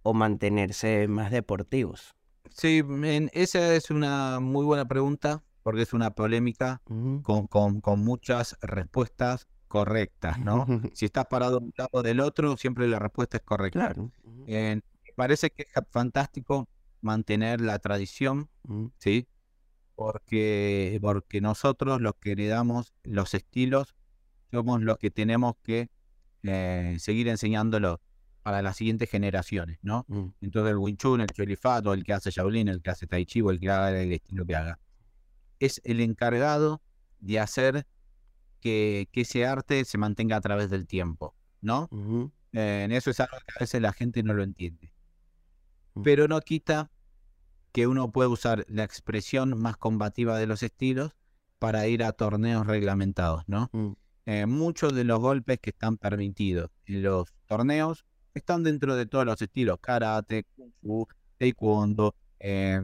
o 0.02 0.14
mantenerse 0.14 1.06
más 1.08 1.30
deportivos? 1.30 2.14
Sí, 2.50 2.78
en- 3.04 3.30
esa 3.32 3.74
es 3.74 3.90
una 3.90 4.40
muy 4.40 4.64
buena 4.64 4.86
pregunta 4.86 5.42
porque 5.62 5.82
es 5.82 5.92
una 5.92 6.10
polémica 6.12 6.80
con, 7.22 7.46
con- 7.46 7.80
con 7.80 8.00
muchas 8.00 8.56
respuestas 8.60 9.46
correctas, 9.68 10.38
¿no? 10.38 10.66
Si 10.96 11.04
estás 11.06 11.26
parado 11.26 11.58
de 11.60 11.66
un 11.66 11.72
lado 11.76 12.02
del 12.02 12.20
otro, 12.20 12.56
siempre 12.56 12.86
la 12.88 12.98
respuesta 12.98 13.36
es 13.38 13.42
correcta. 13.42 13.78
Claro. 13.92 14.10
Eh, 14.46 14.76
me 15.04 15.12
parece 15.16 15.50
que 15.50 15.62
es 15.62 15.82
fantástico 15.90 16.68
mantener 17.00 17.60
la 17.60 17.78
tradición. 17.80 18.48
¿sí? 18.98 19.26
Porque, 19.94 20.98
porque 21.00 21.40
nosotros 21.40 22.00
los 22.00 22.14
que 22.20 22.32
heredamos 22.32 22.94
los 23.04 23.32
estilos 23.34 23.94
somos 24.54 24.82
los 24.82 24.98
que 24.98 25.10
tenemos 25.10 25.54
que 25.62 25.90
eh, 26.44 26.96
seguir 26.98 27.28
enseñándolo 27.28 28.00
para 28.42 28.62
las 28.62 28.76
siguientes 28.76 29.10
generaciones, 29.10 29.78
¿no? 29.82 30.04
Mm. 30.08 30.26
Entonces 30.42 30.70
el 30.70 30.76
Wing 30.76 30.96
Chun, 30.96 31.20
el 31.20 31.28
Choli 31.28 31.56
Fat, 31.56 31.86
o 31.86 31.94
el 31.94 32.04
que 32.04 32.12
hace 32.12 32.30
Shaolin, 32.30 32.68
el 32.68 32.82
que 32.82 32.90
hace 32.90 33.06
Tai 33.06 33.24
Chi, 33.24 33.40
o 33.40 33.50
el 33.50 33.58
que 33.58 33.70
haga 33.70 33.90
el 34.00 34.12
estilo 34.12 34.44
que 34.44 34.54
haga, 34.54 34.78
es 35.58 35.80
el 35.84 36.00
encargado 36.00 36.82
de 37.20 37.40
hacer 37.40 37.86
que, 38.60 39.08
que 39.12 39.22
ese 39.22 39.46
arte 39.46 39.84
se 39.84 39.98
mantenga 39.98 40.36
a 40.36 40.40
través 40.40 40.70
del 40.70 40.86
tiempo, 40.86 41.34
¿no? 41.60 41.88
Eh, 42.52 42.82
en 42.84 42.92
eso 42.92 43.10
es 43.10 43.18
algo 43.18 43.36
que 43.46 43.52
a 43.56 43.60
veces 43.60 43.80
la 43.80 43.92
gente 43.92 44.22
no 44.22 44.34
lo 44.34 44.42
entiende. 44.42 44.92
Mm. 45.94 46.02
Pero 46.02 46.28
no 46.28 46.40
quita 46.40 46.90
que 47.72 47.86
uno 47.86 48.12
puede 48.12 48.28
usar 48.28 48.64
la 48.68 48.84
expresión 48.84 49.58
más 49.58 49.76
combativa 49.76 50.38
de 50.38 50.46
los 50.46 50.62
estilos 50.62 51.16
para 51.58 51.86
ir 51.86 52.04
a 52.04 52.12
torneos 52.12 52.66
reglamentados, 52.66 53.42
¿no? 53.46 53.70
Mm. 53.72 53.92
Eh, 54.26 54.46
muchos 54.46 54.94
de 54.94 55.04
los 55.04 55.20
golpes 55.20 55.58
que 55.60 55.70
están 55.70 55.98
permitidos 55.98 56.70
en 56.86 57.02
los 57.02 57.34
torneos 57.46 58.06
están 58.32 58.62
dentro 58.62 58.96
de 58.96 59.06
todos 59.06 59.26
los 59.26 59.40
estilos, 59.40 59.78
karate, 59.80 60.44
kung 60.56 60.72
fu, 60.80 61.06
taekwondo, 61.38 62.14
eh, 62.40 62.80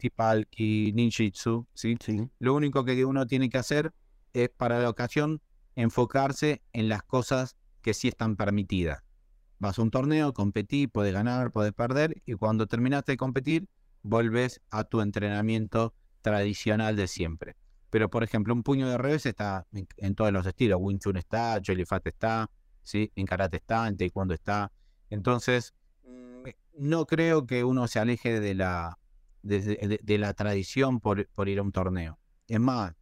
hipalki, 0.00 0.92
ninjitsu, 0.92 1.66
¿sí? 1.74 1.96
Sí. 2.00 2.28
Lo 2.38 2.54
único 2.54 2.84
que 2.84 3.04
uno 3.04 3.26
tiene 3.26 3.48
que 3.48 3.58
hacer 3.58 3.92
es 4.32 4.50
para 4.50 4.80
la 4.80 4.90
ocasión 4.90 5.40
enfocarse 5.76 6.62
en 6.72 6.88
las 6.88 7.02
cosas 7.02 7.56
que 7.82 7.94
sí 7.94 8.08
están 8.08 8.36
permitidas. 8.36 9.02
Vas 9.58 9.78
a 9.78 9.82
un 9.82 9.90
torneo, 9.90 10.32
competí, 10.32 10.86
puedes 10.86 11.12
ganar, 11.12 11.52
puedes 11.52 11.72
perder 11.72 12.22
y 12.26 12.34
cuando 12.34 12.66
terminaste 12.66 13.12
de 13.12 13.16
competir, 13.16 13.68
volves 14.02 14.60
a 14.70 14.84
tu 14.84 15.00
entrenamiento 15.00 15.94
tradicional 16.22 16.96
de 16.96 17.08
siempre. 17.08 17.56
Pero 17.90 18.08
por 18.08 18.22
ejemplo, 18.22 18.54
un 18.54 18.62
puño 18.62 18.88
de 18.88 18.96
revés 18.96 19.26
está 19.26 19.66
en, 19.72 20.14
todos 20.14 20.32
los 20.32 20.46
estilos. 20.46 20.78
Wing 20.80 20.98
Chun 20.98 21.16
está, 21.16 21.60
Jolly 21.64 21.84
Fat 21.84 22.06
está, 22.06 22.50
¿sí? 22.82 23.12
en 23.16 23.26
karate 23.26 23.56
está, 23.58 23.88
en 23.88 23.96
taekwondo 23.96 24.34
está. 24.34 24.72
Entonces, 25.10 25.74
mm, 26.04 26.48
no 26.78 27.06
creo 27.06 27.46
que 27.46 27.64
uno 27.64 27.88
se 27.88 27.98
aleje 27.98 28.40
de 28.40 28.54
la, 28.54 28.98
de, 29.42 30.18
la 30.18 30.34
tradición 30.34 31.00
por, 31.00 31.28
por 31.34 31.48
ir 31.48 31.58
a 31.58 31.62
un 31.62 31.72
torneo. 31.72 32.18
Es 32.46 32.60
más, 32.60 32.94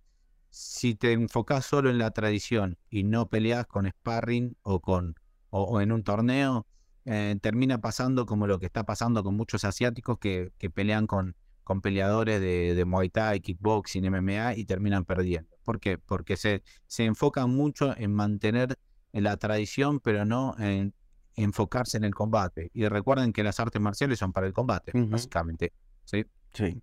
si 0.51 0.95
te 0.95 1.13
enfocas 1.13 1.67
solo 1.67 1.91
en 1.91 1.99
la 1.99 2.11
tradición 2.11 2.79
y 2.89 3.05
no 3.05 3.29
peleas 3.29 3.67
con 3.67 3.87
sparring 3.87 4.57
o, 4.63 4.81
con, 4.81 5.15
o, 5.51 5.63
o 5.65 5.81
en 5.83 5.93
un 5.93 6.03
torneo, 6.03 6.67
eh, 7.05 7.39
termina 7.41 7.81
pasando 7.81 8.27
como 8.27 8.47
lo 8.47 8.59
que 8.59 8.67
está 8.67 8.85
pasando 8.85 9.23
con 9.23 9.35
muchos 9.35 9.65
asiáticos 9.65 10.19
que, 10.19 10.53
que 10.59 10.69
pelean 10.69 11.07
con, 11.07 11.37
con 11.69 11.83
peleadores 11.83 12.41
de, 12.41 12.75
de 12.75 12.85
Muay 12.87 13.11
Thai, 13.11 13.41
kickboxing, 13.41 14.11
MMA 14.11 14.55
y 14.55 14.65
terminan 14.65 15.05
perdiendo. 15.05 15.55
¿Por 15.65 15.81
qué? 15.81 15.99
Porque 15.99 16.39
se, 16.39 16.63
se 16.87 17.05
enfocan 17.05 17.51
mucho 17.51 17.95
en 17.95 18.15
mantener 18.15 18.79
la 19.13 19.37
tradición, 19.37 20.01
pero 20.01 20.25
no 20.25 20.57
en 20.59 20.95
enfocarse 21.37 21.99
en 21.99 22.05
el 22.05 22.15
combate. 22.15 22.71
Y 22.73 22.89
recuerden 22.89 23.35
que 23.35 23.43
las 23.43 23.61
artes 23.61 23.83
marciales 23.83 24.19
son 24.19 24.33
para 24.33 24.47
el 24.47 24.55
combate, 24.55 24.93
básicamente. 24.95 25.75
¿sí? 26.05 26.25
Sí. 26.55 26.83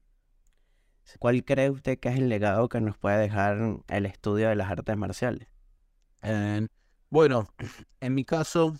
¿Cuál 1.18 1.44
cree 1.44 1.72
usted 1.72 1.98
que 1.98 2.10
es 2.10 2.18
el 2.18 2.30
legado 2.30 2.70
que 2.70 2.80
nos 2.80 2.96
puede 2.96 3.18
dejar 3.18 3.80
el 3.88 4.06
estudio 4.06 4.50
de 4.50 4.56
las 4.56 4.70
artes 4.70 4.96
marciales? 4.96 5.48
Eh, 6.22 6.68
bueno, 7.10 7.48
en 8.02 8.14
mi 8.14 8.24
caso, 8.24 8.76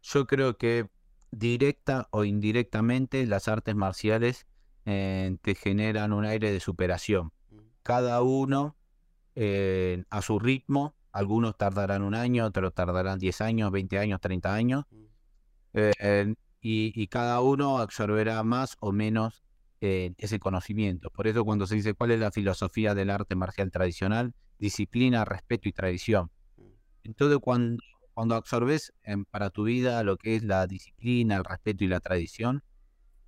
yo 0.00 0.26
creo 0.26 0.56
que 0.56 0.88
directa 1.30 2.08
o 2.10 2.24
indirectamente 2.24 3.26
las 3.26 3.48
artes 3.48 3.74
marciales 3.74 4.46
eh, 4.84 5.36
te 5.42 5.54
generan 5.54 6.12
un 6.12 6.24
aire 6.24 6.52
de 6.52 6.60
superación. 6.60 7.32
Cada 7.82 8.22
uno 8.22 8.76
eh, 9.34 10.04
a 10.10 10.22
su 10.22 10.38
ritmo, 10.38 10.94
algunos 11.12 11.56
tardarán 11.56 12.02
un 12.02 12.14
año, 12.14 12.46
otros 12.46 12.74
tardarán 12.74 13.18
10 13.18 13.40
años, 13.40 13.70
20 13.70 13.98
años, 13.98 14.20
30 14.20 14.54
años, 14.54 14.84
eh, 15.74 16.34
y, 16.60 16.92
y 16.94 17.06
cada 17.08 17.40
uno 17.40 17.78
absorberá 17.78 18.42
más 18.42 18.76
o 18.80 18.92
menos 18.92 19.42
ese 19.80 20.38
conocimiento. 20.38 21.10
Por 21.10 21.26
eso 21.26 21.44
cuando 21.44 21.66
se 21.66 21.74
dice 21.74 21.94
cuál 21.94 22.12
es 22.12 22.20
la 22.20 22.30
filosofía 22.30 22.94
del 22.94 23.10
arte 23.10 23.34
marcial 23.34 23.72
tradicional, 23.72 24.32
disciplina, 24.56 25.24
respeto 25.24 25.68
y 25.68 25.72
tradición. 25.72 26.30
Entonces, 27.02 27.38
cuando, 27.40 27.82
cuando 28.14 28.36
absorbes 28.36 28.92
para 29.30 29.50
tu 29.50 29.64
vida 29.64 30.04
lo 30.04 30.16
que 30.16 30.36
es 30.36 30.44
la 30.44 30.68
disciplina, 30.68 31.34
el 31.34 31.44
respeto 31.44 31.82
y 31.82 31.88
la 31.88 31.98
tradición, 31.98 32.62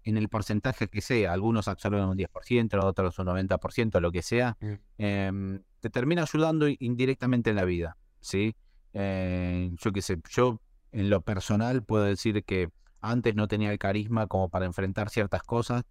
en 0.05 0.17
el 0.17 0.29
porcentaje 0.29 0.89
que 0.89 1.01
sea, 1.01 1.33
algunos 1.33 1.67
absorben 1.69 2.05
un 2.05 2.17
10%, 2.17 2.85
otros 2.85 3.19
un 3.19 3.27
90%, 3.27 4.01
lo 4.01 4.13
que 4.13 4.23
sea, 4.23 4.57
Mm. 4.61 4.73
em, 4.99 5.63
te 5.81 5.91
termina 5.91 6.23
ayudando 6.23 6.67
indirectamente 6.69 7.51
en 7.51 7.57
la 7.57 7.65
vida, 7.65 7.97
¿sí? 8.21 8.55
Eh, 8.93 9.71
yo 9.81 9.93
qué 9.93 10.03
sé, 10.03 10.21
yo 10.31 10.61
en 10.93 11.11
lo 11.11 11.21
personal 11.23 11.83
puedo 11.83 12.05
decir 12.05 12.45
que 12.45 12.69
antes 13.01 13.35
no 13.35 13.49
tenía 13.49 13.71
el 13.73 13.79
carisma 13.79 14.27
como 14.27 14.49
para 14.49 14.67
enfrentar 14.67 15.11
ciertas 15.11 15.43
cosas 15.43 15.85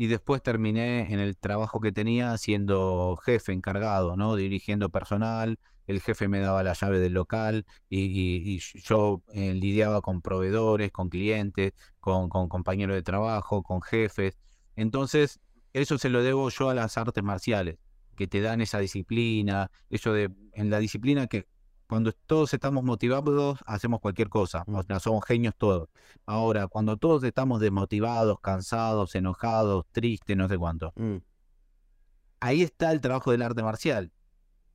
y 0.00 0.06
después 0.06 0.42
terminé 0.42 1.12
en 1.12 1.18
el 1.20 1.36
trabajo 1.36 1.78
que 1.80 1.92
tenía 1.92 2.36
siendo 2.38 3.16
jefe 3.24 3.52
encargado, 3.52 4.16
¿no? 4.16 4.34
Dirigiendo 4.36 4.88
personal, 4.90 5.58
el 5.86 6.00
jefe 6.00 6.26
me 6.28 6.40
daba 6.40 6.62
la 6.62 6.72
llave 6.72 6.98
del 7.00 7.12
local 7.12 7.66
y, 7.88 8.00
y- 8.06 8.54
y 8.56 8.60
yo 8.82 9.22
eh, 9.34 9.52
lidiaba 9.54 10.00
con 10.00 10.22
proveedores, 10.22 10.90
con 10.92 11.10
clientes, 11.10 11.72
con, 12.00 12.28
con 12.30 12.48
compañeros 12.48 12.94
de 12.96 13.02
trabajo, 13.02 13.62
con 13.62 13.82
jefes. 13.82 14.38
Entonces, 14.76 15.38
eso 15.74 15.98
se 15.98 16.08
lo 16.08 16.22
debo 16.22 16.48
yo 16.50 16.70
a 16.70 16.74
las 16.74 16.96
artes 16.96 17.22
marciales, 17.22 17.76
que 18.16 18.26
te 18.26 18.40
dan 18.40 18.60
esa 18.62 18.78
disciplina, 18.78 19.70
eso 19.90 20.12
de, 20.14 20.30
en 20.54 20.70
la 20.70 20.78
disciplina 20.78 21.26
que 21.26 21.46
cuando 21.90 22.12
todos 22.12 22.54
estamos 22.54 22.84
motivados, 22.84 23.58
hacemos 23.66 23.98
cualquier 23.98 24.28
cosa, 24.28 24.62
o 24.68 24.82
sea, 24.84 25.00
somos 25.00 25.24
genios 25.24 25.54
todos. 25.58 25.88
Ahora, 26.24 26.68
cuando 26.68 26.96
todos 26.96 27.24
estamos 27.24 27.60
desmotivados, 27.60 28.38
cansados, 28.40 29.16
enojados, 29.16 29.86
tristes, 29.90 30.36
no 30.36 30.48
sé 30.48 30.56
cuánto, 30.56 30.92
Mm. 30.94 31.16
ahí 32.38 32.62
está 32.62 32.92
el 32.92 33.00
trabajo 33.00 33.32
del 33.32 33.42
arte 33.42 33.64
marcial, 33.64 34.12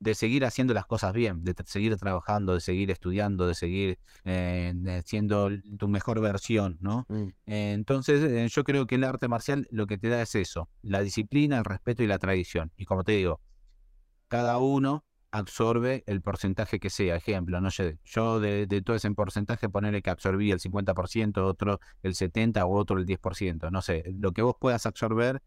de 0.01 0.13
seguir 0.13 0.43
haciendo 0.43 0.73
las 0.73 0.85
cosas 0.85 1.13
bien, 1.13 1.45
de 1.45 1.55
seguir 1.65 1.95
trabajando, 1.95 2.53
de 2.53 2.59
seguir 2.59 2.91
estudiando, 2.91 3.47
de 3.47 3.55
seguir 3.55 3.97
eh, 4.25 5.01
siendo 5.05 5.49
tu 5.79 5.87
mejor 5.87 6.19
versión, 6.19 6.77
¿no? 6.81 7.05
Mm. 7.07 7.27
Eh, 7.45 7.71
entonces, 7.71 8.21
eh, 8.23 8.45
yo 8.49 8.65
creo 8.65 8.87
que 8.87 8.95
el 8.95 9.05
arte 9.05 9.29
marcial 9.29 9.69
lo 9.71 9.87
que 9.87 9.97
te 9.97 10.09
da 10.09 10.21
es 10.21 10.35
eso, 10.35 10.67
la 10.81 10.99
disciplina, 10.99 11.57
el 11.59 11.63
respeto 11.63 12.03
y 12.03 12.07
la 12.07 12.19
tradición. 12.19 12.73
Y 12.75 12.83
como 12.83 13.05
te 13.05 13.13
digo, 13.13 13.39
cada 14.27 14.57
uno 14.57 15.05
absorbe 15.35 16.03
el 16.07 16.21
porcentaje 16.21 16.79
que 16.79 16.89
sea. 16.89 17.17
Ejemplo, 17.17 17.59
no 17.59 17.69
sé, 17.69 17.99
yo 18.05 18.39
de, 18.39 18.67
todo 18.81 18.95
ese 18.95 19.11
porcentaje 19.11 19.67
ponerle 19.67 20.01
que 20.01 20.09
absorbí 20.09 20.51
el 20.51 20.59
50%, 20.59 21.37
otro 21.43 21.81
el 22.03 22.13
70% 22.13 22.63
o 22.63 22.69
otro 22.69 22.97
el 22.97 23.05
10%. 23.05 23.69
No 23.69 23.81
sé, 23.81 24.03
lo 24.17 24.31
que 24.31 24.41
vos 24.41 24.55
puedas 24.59 24.85
absorber 24.85 25.41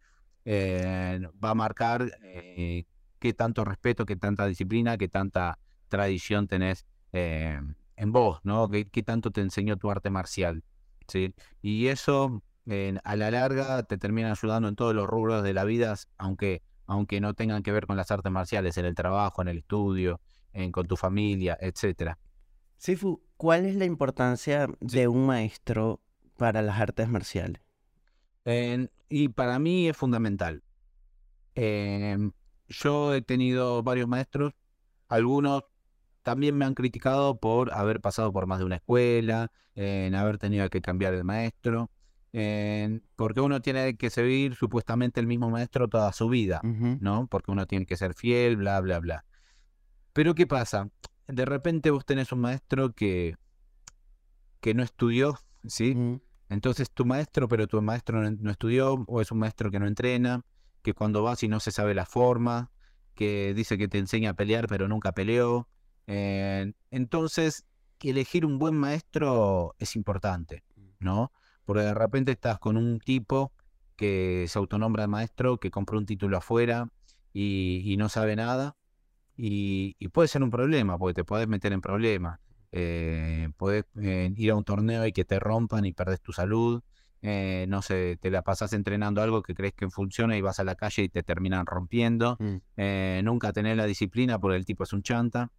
eh, 0.45 1.19
va 1.43 1.51
a 1.51 1.55
marcar 1.55 2.11
eh, 2.21 2.85
qué 3.17 3.33
tanto 3.33 3.65
respeto, 3.65 4.05
qué 4.05 4.15
tanta 4.15 4.45
disciplina, 4.45 4.97
qué 4.97 5.07
tanta 5.07 5.57
tradición 5.87 6.47
tenés 6.47 6.85
eh, 7.11 7.59
en 7.95 8.11
vos, 8.11 8.39
¿no? 8.43 8.69
Qué, 8.69 9.03
tanto 9.03 9.31
te 9.31 9.41
enseñó 9.41 9.77
tu 9.77 9.89
arte 9.89 10.11
marcial, 10.11 10.63
¿sí? 11.07 11.33
Y 11.63 11.87
eso 11.87 12.43
a 13.03 13.15
la 13.15 13.31
larga 13.31 13.81
te 13.81 13.97
termina 13.97 14.29
ayudando 14.29 14.67
en 14.67 14.75
todos 14.75 14.93
los 14.93 15.07
rubros 15.07 15.41
de 15.41 15.53
la 15.53 15.63
vida, 15.63 15.95
aunque, 16.19 16.61
aunque 16.89 17.21
no 17.21 17.33
tengan 17.35 17.61
que 17.63 17.71
ver 17.71 17.85
con 17.85 17.95
las 17.97 18.09
artes 18.09 18.31
marciales, 18.31 18.77
en 18.77 18.85
el 18.85 18.95
trabajo, 18.95 19.41
en 19.43 19.47
el 19.49 19.59
estudio, 19.59 20.19
en, 20.53 20.71
con 20.71 20.87
tu 20.87 20.97
familia, 20.97 21.55
etcétera. 21.61 22.17
Sifu, 22.77 23.21
¿cuál 23.37 23.65
es 23.65 23.75
la 23.75 23.85
importancia 23.85 24.67
Sí. 24.81 24.97
de 24.97 25.07
un 25.07 25.27
maestro 25.27 26.01
para 26.35 26.61
las 26.63 26.79
artes 26.79 27.07
marciales? 27.07 27.61
En- 28.43 28.89
y 29.07 29.29
para 29.29 29.59
mí 29.59 29.87
es 29.87 29.95
fundamental. 29.95 30.63
Em, 31.55 32.31
yo 32.67 33.13
he 33.13 33.21
tenido 33.21 33.83
varios 33.83 34.07
maestros, 34.07 34.53
algunos 35.07 35.63
también 36.23 36.57
me 36.57 36.65
han 36.65 36.73
criticado 36.73 37.39
por 37.39 37.73
haber 37.73 38.01
pasado 38.01 38.31
por 38.31 38.47
más 38.47 38.59
de 38.59 38.65
una 38.65 38.75
escuela, 38.77 39.51
en 39.75 40.15
haber 40.15 40.37
tenido 40.37 40.69
que 40.69 40.81
cambiar 40.81 41.15
de 41.15 41.23
maestro, 41.23 41.89
porque 43.15 43.41
uno 43.41 43.61
tiene 43.61 43.95
que 43.97 44.09
seguir 44.09 44.55
supuestamente 44.55 45.19
el 45.19 45.27
mismo 45.27 45.49
maestro 45.49 45.87
toda 45.87 46.11
su 46.13 46.29
vida. 46.29 46.61
¿no? 46.63 47.27
Porque 47.27 47.51
uno 47.51 47.65
tiene 47.65 47.85
que 47.85 47.97
ser 47.97 48.13
fiel, 48.13 48.57
bla, 48.57 48.79
bla, 48.81 48.99
bla. 48.99 49.25
Pero 50.13 50.35
¿qué 50.35 50.47
pasa? 50.47 50.89
De 51.27 51.45
repente 51.45 51.91
vos 51.91 52.05
tenés 52.05 52.31
un 52.31 52.39
maestro 52.39 52.93
que, 52.93 53.35
que 54.59 54.73
no 54.73 54.83
estudió, 54.83 55.37
¿sí? 55.67 55.91
Ujú. 55.91 56.21
Entonces 56.49 56.89
tu 56.91 57.05
maestro, 57.05 57.47
pero 57.47 57.67
tu 57.67 57.81
maestro 57.81 58.21
no, 58.21 58.31
no 58.31 58.51
estudió, 58.51 59.05
o 59.07 59.21
es 59.21 59.31
un 59.31 59.39
maestro 59.39 59.69
que 59.69 59.79
no 59.79 59.87
entrena, 59.87 60.41
que 60.81 60.93
cuando 60.93 61.21
vas 61.21 61.43
y 61.43 61.47
no 61.47 61.59
se 61.59 61.71
sabe 61.71 61.93
la 61.93 62.05
forma, 62.05 62.71
que 63.13 63.53
dice 63.53 63.77
que 63.77 63.87
te 63.87 63.97
enseña 63.97 64.31
a 64.31 64.33
pelear, 64.33 64.67
pero 64.67 64.87
nunca 64.87 65.11
peleó. 65.11 65.67
Eh, 66.07 66.73
entonces, 66.89 67.65
elegir 68.07 68.45
un 68.45 68.57
buen 68.59 68.75
maestro 68.75 69.75
es 69.77 69.95
importante, 69.95 70.63
¿no? 70.99 71.31
Porque 71.69 71.83
de 71.83 71.93
repente 71.93 72.31
estás 72.31 72.57
con 72.57 72.77
un 72.77 72.99
tipo 72.99 73.51
que 73.95 74.45
se 74.47 74.57
autonombra 74.57 75.05
maestro, 75.05 75.59
que 75.59 75.69
compró 75.69 75.99
un 75.99 76.07
título 76.07 76.35
afuera 76.37 76.89
y, 77.31 77.83
y 77.85 77.95
no 77.95 78.09
sabe 78.09 78.35
nada. 78.35 78.75
Y, 79.37 79.95
y 79.99 80.07
puede 80.07 80.27
ser 80.29 80.41
un 80.41 80.49
problema, 80.49 80.97
porque 80.97 81.13
te 81.13 81.23
puedes 81.23 81.47
meter 81.47 81.71
en 81.71 81.81
problemas. 81.81 82.39
Eh, 82.71 83.49
puedes 83.55 83.85
eh, 84.01 84.33
ir 84.35 84.49
a 84.49 84.55
un 84.55 84.63
torneo 84.63 85.05
y 85.05 85.11
que 85.11 85.25
te 85.25 85.37
rompan 85.37 85.85
y 85.85 85.93
perdes 85.93 86.21
tu 86.21 86.33
salud. 86.33 86.81
Eh, 87.21 87.67
no 87.69 87.83
sé, 87.83 88.17
te 88.19 88.31
la 88.31 88.41
pasas 88.41 88.73
entrenando 88.73 89.21
algo 89.21 89.43
que 89.43 89.53
crees 89.53 89.75
que 89.75 89.91
funciona 89.91 90.35
y 90.35 90.41
vas 90.41 90.59
a 90.59 90.63
la 90.63 90.73
calle 90.73 91.03
y 91.03 91.09
te 91.09 91.21
terminan 91.21 91.67
rompiendo. 91.67 92.35
Mm. 92.39 92.55
Eh, 92.77 93.21
nunca 93.23 93.53
tener 93.53 93.77
la 93.77 93.85
disciplina 93.85 94.39
porque 94.39 94.57
el 94.57 94.65
tipo 94.65 94.85
es 94.85 94.91
un 94.91 95.03
chanta. 95.03 95.51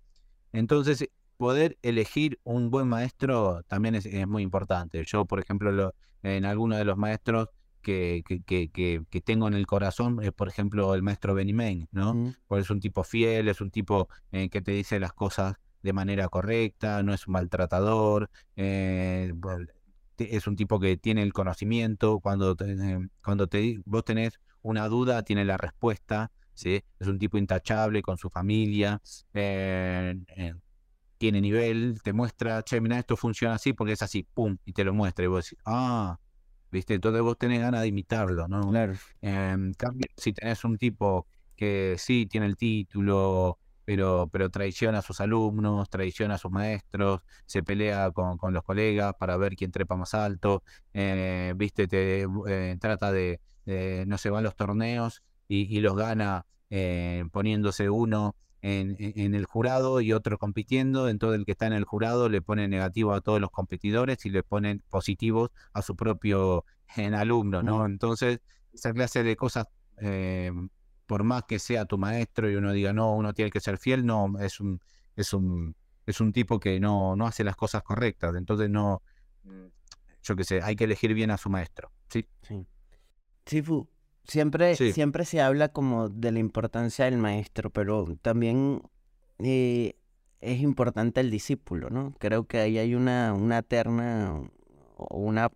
Entonces, 0.53 1.09
poder 1.41 1.79
elegir 1.83 2.39
un 2.45 2.71
buen 2.71 2.87
maestro 2.87 3.63
también 3.67 3.95
es, 3.95 4.05
es 4.05 4.29
muy 4.29 4.43
importante. 4.43 5.03
Yo, 5.07 5.25
por 5.25 5.41
ejemplo, 5.41 5.73
lo- 5.73 5.95
en 6.23 6.45
algunos 6.45 6.77
de 6.79 6.85
los 6.85 6.99
maestros 6.99 7.49
que, 7.81 8.23
que, 8.27 8.43
que, 8.43 8.69
que- 9.09 9.21
tengo 9.23 9.49
en 9.49 9.55
el 9.55 9.67
corazón, 9.67 10.23
es 10.23 10.33
por 10.33 10.49
ejemplo 10.49 10.95
el 10.95 11.03
maestro 11.03 11.35
Benny 11.35 11.55
Main, 11.55 11.89
¿no? 11.93 12.13
Mm. 12.15 12.35
Porque 12.47 12.61
es 12.63 12.71
un 12.71 12.79
tipo 12.81 13.05
fiel, 13.05 13.49
es 13.49 13.63
un 13.63 13.71
tipo 13.71 14.09
eh, 14.33 14.51
que 14.51 14.61
te 14.61 14.73
dice 14.73 15.01
las 15.01 15.15
cosas 15.15 15.55
de 15.83 15.95
manera 15.95 16.29
correcta, 16.29 17.03
no 17.03 17.15
es 17.15 17.27
un 17.27 17.33
maltratador, 17.33 18.29
eh, 18.57 19.33
es 20.19 20.47
un 20.47 20.57
tipo 20.57 20.79
que 20.79 20.99
tiene 20.99 21.23
el 21.23 21.33
conocimiento, 21.33 22.21
cuando, 22.21 22.55
te- 22.55 22.71
eh, 22.73 23.09
cuando 23.25 23.47
te, 23.47 23.81
vos 23.87 24.05
tenés 24.05 24.39
una 24.61 24.89
duda, 24.89 25.23
tiene 25.23 25.47
la 25.47 25.57
respuesta, 25.57 26.31
¿sí? 26.53 26.83
Es 26.99 27.07
un 27.09 27.19
tipo 27.19 27.39
intachable 27.39 28.03
con 28.03 28.19
su 28.19 28.29
familia, 28.29 29.01
eh, 29.33 30.17
tiene 31.21 31.43
nivel, 31.43 32.01
te 32.03 32.15
muestra, 32.15 32.63
che, 32.63 32.81
mira, 32.81 32.99
esto 32.99 33.15
funciona 33.15 33.57
así 33.57 33.75
porque 33.75 33.93
es 33.93 34.01
así, 34.01 34.23
pum, 34.23 34.57
y 34.65 34.73
te 34.73 34.85
lo 34.85 34.95
muestra, 34.95 35.23
y 35.23 35.29
vos 35.29 35.45
decís, 35.45 35.59
ah, 35.67 36.19
¿viste? 36.71 36.95
Entonces 36.95 37.21
vos 37.21 37.37
tenés 37.37 37.61
ganas 37.61 37.83
de 37.83 37.89
imitarlo, 37.89 38.49
¿no? 38.49 38.71
Claro. 38.71 38.95
En 39.21 39.75
cambio, 39.75 40.07
si 40.17 40.33
tenés 40.33 40.65
un 40.65 40.79
tipo 40.79 41.27
que 41.57 41.97
sí 41.99 42.25
tiene 42.25 42.47
el 42.47 42.57
título, 42.57 43.59
pero, 43.85 44.31
pero 44.33 44.49
traiciona 44.49 45.01
a 45.01 45.03
sus 45.03 45.21
alumnos, 45.21 45.91
traiciona 45.91 46.37
a 46.37 46.39
sus 46.39 46.51
maestros, 46.51 47.21
se 47.45 47.63
pelea 47.63 48.11
con, 48.13 48.39
con 48.39 48.55
los 48.55 48.63
colegas 48.63 49.13
para 49.19 49.37
ver 49.37 49.57
quién 49.57 49.73
trepa 49.73 49.97
más 49.97 50.15
alto, 50.15 50.63
eh, 50.95 51.53
viste, 51.55 51.87
te 51.87 52.27
eh, 52.49 52.77
trata 52.81 53.13
de, 53.13 53.41
de, 53.67 54.05
no 54.07 54.17
sé, 54.17 54.31
va 54.31 54.39
a 54.39 54.43
los 54.43 54.57
torneos 54.57 55.23
y, 55.49 55.77
y 55.77 55.81
los 55.81 55.97
gana 55.97 56.47
eh, 56.71 57.25
poniéndose 57.31 57.91
uno 57.91 58.37
en, 58.63 59.35
el 59.35 59.45
jurado 59.47 60.01
y 60.01 60.13
otro 60.13 60.39
compitiendo, 60.39 61.09
entonces 61.09 61.39
el 61.39 61.47
que 61.47 61.53
está 61.53 61.67
en 61.67 61.73
el 61.73 61.85
jurado 61.85 62.29
le 62.29 62.43
pone 62.43 62.69
negativo 62.69 63.15
a 63.15 63.21
todos 63.21 63.41
los 63.41 63.51
competidores 63.51 64.25
y 64.27 64.31
le 64.31 64.43
ponen 64.43 64.83
positivos 64.91 65.51
a 65.73 65.83
su 65.83 65.97
propio 65.97 66.65
en 66.97 67.15
alumno, 67.15 67.63
¿no? 67.63 67.87
Entonces, 67.87 68.41
esa 68.73 68.93
clase 68.93 69.23
de 69.23 69.37
cosas, 69.37 69.67
eh, 69.99 70.53
por 71.07 71.25
más 71.25 71.45
que 71.45 71.59
sea 71.59 71.87
tu 71.87 71.99
maestro 71.99 72.51
y 72.51 72.57
uno 72.57 72.73
diga, 72.73 72.93
no, 72.93 73.15
uno 73.15 73.33
tiene 73.33 73.51
que 73.51 73.61
ser 73.61 73.79
fiel, 73.79 74.05
no, 74.05 74.39
es 74.41 74.61
un, 74.61 74.81
es 75.17 75.33
un, 75.33 75.75
es 76.07 76.21
un 76.21 76.33
tipo 76.33 76.61
que 76.61 76.79
no, 76.81 77.17
no 77.17 77.27
hace 77.27 77.45
las 77.45 77.57
cosas 77.57 77.83
correctas, 77.83 78.35
entonces 78.37 78.69
no, 78.69 79.03
mm, 79.45 79.67
yo 80.23 80.37
qué 80.37 80.45
sé, 80.45 80.61
hay 80.63 80.77
que 80.77 80.85
elegir 80.85 81.15
bien 81.15 81.31
a 81.31 81.39
su 81.39 81.49
maestro, 81.49 81.91
¿sí? 82.09 82.27
Sí. 82.43 82.67
Sifu, 83.47 83.89
siempre, 84.31 84.75
Sí. 84.77 84.93
siempre 84.93 85.25
se 85.25 85.41
habla 85.43 85.69
como 85.69 86.09
de 86.09 86.33
la 86.33 86.39
importancia 86.39 87.05
del 87.05 87.19
maestro, 87.19 87.71
pero 87.71 88.17
también 88.23 88.83
eh, 89.39 89.95
es 90.41 90.61
importante 90.61 91.21
el 91.21 91.31
discípulo, 91.31 91.91
¿no? 91.91 92.15
Creo 92.19 92.47
que 92.47 92.59
ahí 92.59 92.79
hay 92.79 92.95
una, 92.95 93.35
una 93.35 93.63
terna 93.63 94.41
o 94.97 95.19
una, 95.19 95.51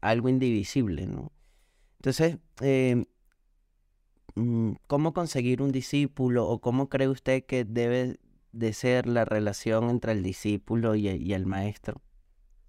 algo 0.00 0.28
indivisible, 0.28 1.06
¿no? 1.06 1.32
Entonces, 1.98 2.38
eh, 2.62 3.04
mm, 4.34 4.72
¿cómo 4.86 5.12
conseguir 5.12 5.62
un 5.62 5.72
discípulo 5.72 6.46
o 6.46 6.60
cómo 6.60 6.88
cree 6.88 7.08
usted 7.08 7.44
que 7.44 7.64
debe 7.64 8.18
de 8.52 8.72
ser 8.72 9.06
la 9.06 9.24
relación 9.24 9.90
entre 9.90 10.12
el 10.12 10.22
discípulo 10.22 10.94
y, 10.94 11.08
el- 11.08 11.22
y 11.22 11.34
el 11.34 11.46
maestro? 11.46 12.00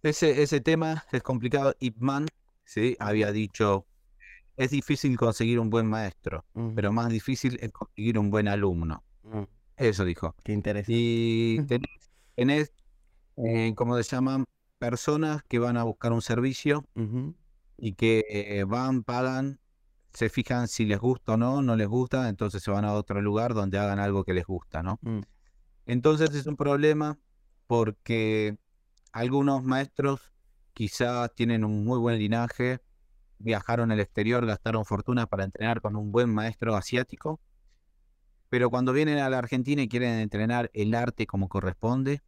Ese, 0.03 0.41
ese 0.43 0.61
tema 0.61 1.05
es 1.11 1.23
complicado. 1.23 1.73
Ip 1.79 1.97
Man, 1.99 2.27
¿sí? 2.65 2.95
había 2.99 3.31
dicho, 3.31 3.85
es 4.57 4.71
difícil 4.71 5.15
conseguir 5.17 5.59
un 5.59 5.69
buen 5.69 5.87
maestro, 5.87 6.43
pero 6.75 6.91
más 6.91 7.09
difícil 7.09 7.57
es 7.61 7.71
conseguir 7.71 8.17
un 8.19 8.29
buen 8.31 8.47
alumno. 8.47 9.03
mm, 9.23 9.43
Eso 9.77 10.03
dijo. 10.03 10.35
Qué 10.43 10.51
interesante. 10.53 10.93
Y 10.93 11.57
tenés, 11.67 12.11
tenés, 12.35 12.73
eh, 13.37 13.73
¿cómo 13.75 13.95
se 13.95 14.03
llaman? 14.03 14.45
Personas 14.79 15.41
que 15.47 15.59
van 15.59 15.77
a 15.77 15.83
buscar 15.83 16.11
un 16.11 16.21
servicio 16.21 16.83
y 17.77 17.93
que 17.93 18.25
eh, 18.29 18.63
van, 18.63 19.03
pagan, 19.03 19.59
se 20.13 20.29
fijan 20.29 20.67
si 20.67 20.85
les 20.85 20.99
gusta 20.99 21.33
o 21.33 21.37
no, 21.37 21.61
no 21.61 21.75
les 21.75 21.87
gusta, 21.87 22.27
entonces 22.29 22.63
se 22.63 22.71
van 22.71 22.85
a 22.85 22.93
otro 22.93 23.21
lugar 23.21 23.53
donde 23.53 23.77
hagan 23.77 23.99
algo 23.99 24.23
que 24.23 24.33
les 24.33 24.45
gusta, 24.45 24.81
¿no? 24.83 24.97
mm, 25.01 25.21
Entonces 25.85 26.33
es 26.33 26.45
un 26.47 26.55
problema 26.57 27.17
porque 27.67 28.57
algunos 29.11 29.63
maestros 29.63 30.31
quizás 30.73 31.33
tienen 31.35 31.63
un 31.63 31.83
muy 31.83 31.99
buen 31.99 32.17
linaje, 32.19 32.79
viajaron 33.39 33.91
al 33.91 33.99
exterior, 33.99 34.45
gastaron 34.45 34.85
fortunas 34.85 35.27
para 35.27 35.43
entrenar 35.43 35.81
con 35.81 35.95
un 35.95 36.11
buen 36.11 36.29
maestro 36.33 36.75
asiático, 36.75 37.39
pero 38.49 38.69
cuando 38.69 38.93
vienen 38.93 39.19
a 39.19 39.29
la 39.29 39.39
Argentina 39.39 39.81
y 39.81 39.89
quieren 39.89 40.19
entrenar 40.19 40.69
el 40.73 40.93
arte 40.95 41.27
como 41.27 41.49
corresponde, 41.49 42.21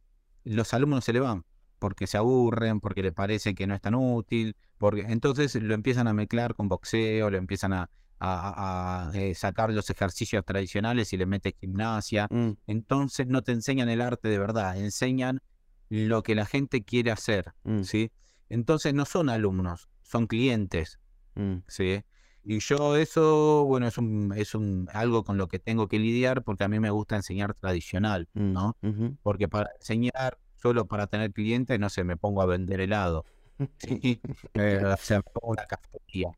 los 0.44 0.74
alumnos 0.74 1.04
se 1.04 1.12
le 1.12 1.20
van 1.20 1.44
porque 1.78 2.06
se 2.06 2.18
aburren, 2.18 2.78
porque 2.80 3.02
les 3.02 3.14
parece 3.14 3.54
que 3.54 3.66
no 3.66 3.74
es 3.74 3.80
tan 3.80 3.94
útil, 3.94 4.54
porque 4.76 5.00
entonces 5.08 5.54
lo 5.54 5.72
empiezan 5.72 6.08
a 6.08 6.12
mezclar 6.12 6.54
con 6.54 6.68
boxeo, 6.68 7.30
lo 7.30 7.38
empiezan 7.38 7.72
a, 7.72 7.88
a- 8.18 9.08
a- 9.08 9.08
a, 9.08 9.18
eh, 9.18 9.34
sacar 9.34 9.72
los 9.72 9.88
ejercicios 9.88 10.44
tradicionales 10.44 11.10
y 11.14 11.16
le 11.16 11.24
meten 11.24 11.54
gimnasia. 11.58 12.26
mm, 12.30 12.50
Entonces 12.66 13.26
no 13.28 13.40
te 13.40 13.52
enseñan 13.52 13.88
el 13.88 14.02
arte 14.02 14.28
de 14.28 14.38
verdad, 14.38 14.76
enseñan 14.76 15.40
lo 15.88 16.22
que 16.22 16.34
la 16.34 16.44
gente 16.44 16.84
quiere 16.84 17.10
hacer, 17.12 17.54
mm, 17.64 17.80
¿sí? 17.82 18.12
Entonces 18.50 18.92
no 18.92 19.06
son 19.06 19.30
alumnos, 19.30 19.88
son 20.10 20.26
clientes, 20.26 20.98
mm. 21.34 21.58
¿sí? 21.68 22.02
Y 22.42 22.58
yo 22.60 22.96
eso, 22.96 23.64
bueno, 23.66 23.86
es 23.86 23.98
un, 23.98 24.32
es 24.36 24.54
un 24.54 24.88
algo 24.92 25.24
con 25.24 25.36
lo 25.36 25.46
que 25.48 25.58
tengo 25.58 25.88
que 25.88 25.98
lidiar 25.98 26.42
porque 26.42 26.64
a 26.64 26.68
mí 26.68 26.80
me 26.80 26.90
gusta 26.90 27.16
enseñar 27.16 27.54
tradicional, 27.54 28.28
Mm, 28.34 28.52
¿no? 28.52 28.76
Porque 29.22 29.46
para 29.48 29.70
enseñar 29.78 30.38
solo 30.56 30.86
para 30.86 31.06
tener 31.06 31.32
clientes, 31.32 31.78
no 31.78 31.88
sé, 31.90 32.02
me 32.04 32.16
pongo 32.16 32.42
a 32.42 32.46
vender 32.46 32.80
helado, 32.80 33.24
¿sí? 33.78 34.20
Eh, 34.54 34.82
o 34.84 34.96
sea, 34.96 35.18
me 35.18 35.22
pongo 35.34 35.52
una 35.52 35.66
cafetería. 35.66 36.32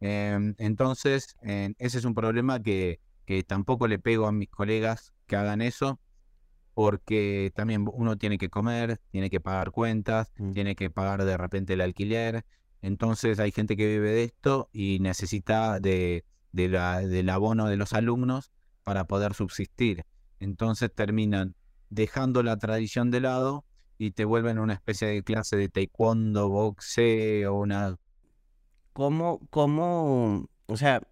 Em, 0.00 0.54
entonces, 0.58 1.36
eh, 1.42 1.74
ese 1.78 1.98
es 1.98 2.04
un 2.04 2.14
problema 2.14 2.62
que, 2.62 3.00
que 3.26 3.42
tampoco 3.42 3.86
le 3.88 3.98
pego 3.98 4.26
a 4.26 4.32
mis 4.32 4.48
colegas 4.48 5.12
que 5.26 5.36
hagan 5.36 5.60
eso, 5.62 6.00
porque 6.74 7.52
también 7.54 7.84
uno 7.92 8.16
tiene 8.16 8.38
que 8.38 8.48
comer, 8.48 9.00
tiene 9.10 9.30
que 9.30 9.40
pagar 9.40 9.70
cuentas, 9.72 10.32
Mm. 10.38 10.52
tiene 10.52 10.74
que 10.76 10.90
pagar 10.90 11.24
de 11.24 11.36
repente 11.36 11.74
el 11.74 11.80
alquiler. 11.82 12.44
Entonces 12.82 13.38
hay 13.38 13.52
gente 13.52 13.76
que 13.76 13.86
vive 13.86 14.10
de 14.10 14.24
esto 14.24 14.68
y 14.72 14.98
necesita 15.00 15.80
de, 15.80 16.24
de 16.52 16.68
la, 16.68 17.00
del 17.00 17.28
abono 17.28 17.66
de 17.66 17.76
los 17.76 17.92
alumnos 17.92 18.50
para 18.84 19.04
poder 19.04 19.34
subsistir. 19.34 20.04
Entonces 20.38 20.90
terminan 20.94 21.54
dejando 21.90 22.42
la 22.42 22.56
tradición 22.56 23.10
de 23.10 23.20
lado 23.20 23.64
y 23.98 24.12
te 24.12 24.24
vuelven 24.24 24.58
una 24.58 24.72
especie 24.72 25.08
de 25.08 25.22
clase 25.22 25.56
de 25.56 25.68
taekwondo, 25.68 26.48
boxeo, 26.48 27.54
una... 27.54 27.96
¿Cómo, 28.94 29.40
cómo, 29.50 30.48
o 30.66 30.76
sea, 30.76 31.02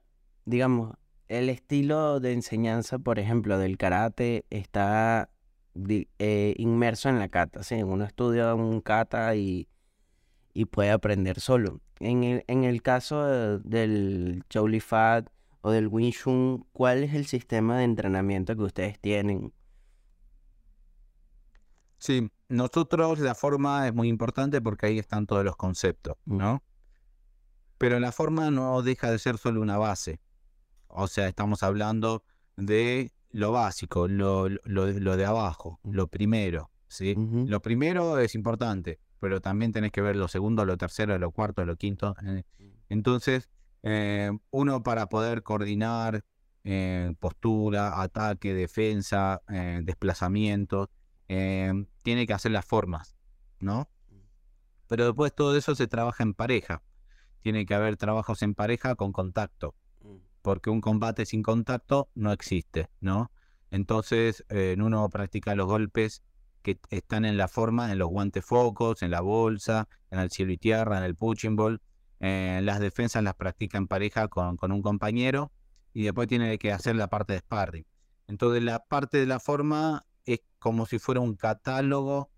digamos, 0.46 0.96
el 1.28 1.50
estilo 1.50 2.18
de 2.20 2.32
enseñanza, 2.32 2.98
por 2.98 3.18
ejemplo, 3.18 3.58
del 3.58 3.76
karate 3.76 4.46
está 4.50 5.30
eh, 6.18 6.54
inmerso 6.56 7.08
en 7.10 7.18
la 7.18 7.28
kata, 7.28 7.62
¿sí? 7.62 7.82
Uno 7.82 8.04
estudia 8.04 8.54
un 8.54 8.80
kata 8.80 9.36
y, 9.36 9.68
y 10.58 10.64
puede 10.64 10.90
aprender 10.90 11.38
solo. 11.38 11.80
En 12.00 12.24
el, 12.24 12.44
en 12.48 12.64
el 12.64 12.82
caso 12.82 13.24
de- 13.24 13.58
del 13.60 14.42
Shaolin 14.50 14.80
Fat 14.80 15.28
o 15.60 15.70
del 15.70 15.86
Wing 15.86 16.10
Chun, 16.10 16.66
¿cuál 16.72 17.04
es 17.04 17.14
el 17.14 17.26
sistema 17.26 17.78
de 17.78 17.84
entrenamiento 17.84 18.56
que 18.56 18.62
ustedes 18.64 18.98
tienen? 18.98 19.52
Sí, 21.98 22.28
nosotros 22.48 23.20
la 23.20 23.36
forma 23.36 23.86
es 23.86 23.94
muy 23.94 24.08
importante 24.08 24.60
porque 24.60 24.86
ahí 24.86 24.98
están 24.98 25.26
todos 25.26 25.44
los 25.44 25.54
conceptos, 25.56 26.16
Mm. 26.24 26.36
¿no? 26.38 26.62
Pero 27.78 28.00
la 28.00 28.10
forma 28.10 28.50
no 28.50 28.82
deja 28.82 29.12
de 29.12 29.18
ser 29.20 29.38
solo 29.38 29.60
una 29.60 29.78
base. 29.78 30.20
O 30.88 31.06
sea, 31.06 31.28
estamos 31.28 31.62
hablando 31.62 32.24
de 32.56 33.12
lo 33.30 33.52
básico, 33.52 34.08
lo, 34.08 34.48
lo, 34.48 34.86
lo 34.86 35.16
de 35.16 35.24
abajo, 35.24 35.78
Mm. 35.84 35.90
lo 35.92 36.08
primero, 36.08 36.70
¿sí? 36.88 37.14
Lo 37.16 37.60
primero 37.62 38.18
es 38.18 38.34
importante, 38.34 38.98
pero 39.20 39.40
también 39.40 39.72
tenés 39.72 39.92
que 39.92 40.00
ver 40.00 40.16
lo 40.16 40.28
segundo, 40.28 40.64
lo 40.64 40.76
tercero, 40.76 41.18
lo 41.18 41.30
cuarto, 41.30 41.64
lo 41.64 41.76
quinto. 41.76 42.14
eh. 42.24 42.44
Entonces, 42.88 43.48
eh, 43.82 44.30
uno 44.50 44.82
para 44.82 45.08
poder 45.08 45.42
coordinar 45.42 46.24
eh, 46.64 47.14
postura, 47.20 48.02
ataque, 48.02 48.54
defensa, 48.54 49.40
eh, 49.48 49.80
desplazamientos, 49.82 50.88
tiene 51.26 52.26
que 52.26 52.32
hacer 52.32 52.52
las 52.52 52.64
formas, 52.64 53.14
¿no? 53.60 53.90
Pero 54.86 55.04
después 55.04 55.34
todo 55.34 55.54
eso 55.58 55.74
se 55.74 55.86
trabaja 55.86 56.22
en 56.22 56.32
pareja. 56.32 56.82
Tiene 57.40 57.66
que 57.66 57.74
haber 57.74 57.98
trabajos 57.98 58.40
en 58.40 58.54
pareja 58.54 58.94
con 58.94 59.12
contacto, 59.12 59.74
porque 60.40 60.70
un 60.70 60.80
combate 60.80 61.26
sin 61.26 61.42
contacto 61.42 62.08
no 62.14 62.32
existe, 62.32 62.88
¿no? 63.00 63.30
Entonces, 63.70 64.42
uno 64.78 65.06
practica 65.10 65.54
los 65.54 65.66
golpes 65.66 66.22
que 66.74 66.96
están 66.96 67.24
en 67.24 67.36
la 67.36 67.48
forma, 67.48 67.90
en 67.90 67.98
los 67.98 68.08
guantes 68.08 68.44
focos, 68.44 69.02
en 69.02 69.10
la 69.10 69.20
bolsa, 69.20 69.88
en 70.10 70.18
el 70.18 70.30
cielo 70.30 70.52
y 70.52 70.58
tierra, 70.58 70.98
en 70.98 71.04
el 71.04 71.14
punching 71.14 71.56
ball. 71.56 71.80
Eh, 72.20 72.60
las 72.62 72.80
defensas 72.80 73.22
las 73.22 73.34
practica 73.34 73.78
en 73.78 73.86
pareja 73.86 74.28
con, 74.28 74.58
un 74.60 74.82
compañero 74.82 75.52
y 75.94 76.02
después 76.02 76.28
tiene 76.28 76.58
que 76.58 76.72
hacer 76.72 76.96
la 76.96 77.08
parte 77.08 77.34
de 77.34 77.38
sparring. 77.38 77.86
Entonces, 78.26 78.62
la 78.62 78.80
parte 78.80 79.18
de 79.18 79.26
la 79.26 79.40
forma 79.40 80.04
es 80.26 80.40
como 80.58 80.84
si 80.84 80.98
fuera 80.98 81.20
un 81.20 81.36
catálogo 81.36 82.30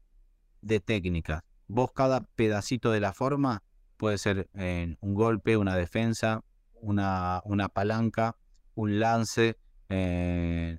de 0.61 0.81
técnicas. 0.81 1.43
Vos 1.67 1.91
cada 1.93 2.21
pedacito 2.21 2.93
de 2.93 3.01
la 3.01 3.13
forma 3.13 3.63
puede 3.97 4.19
ser 4.19 4.49
eh, 4.55 4.97
un 5.01 5.15
golpe, 5.15 5.57
una 5.57 5.77
defensa, 5.77 6.45
una, 6.75 7.41
una 7.45 7.69
palanca, 7.69 8.37
un 8.75 9.01
lance, 9.01 9.59
eh, 9.89 10.79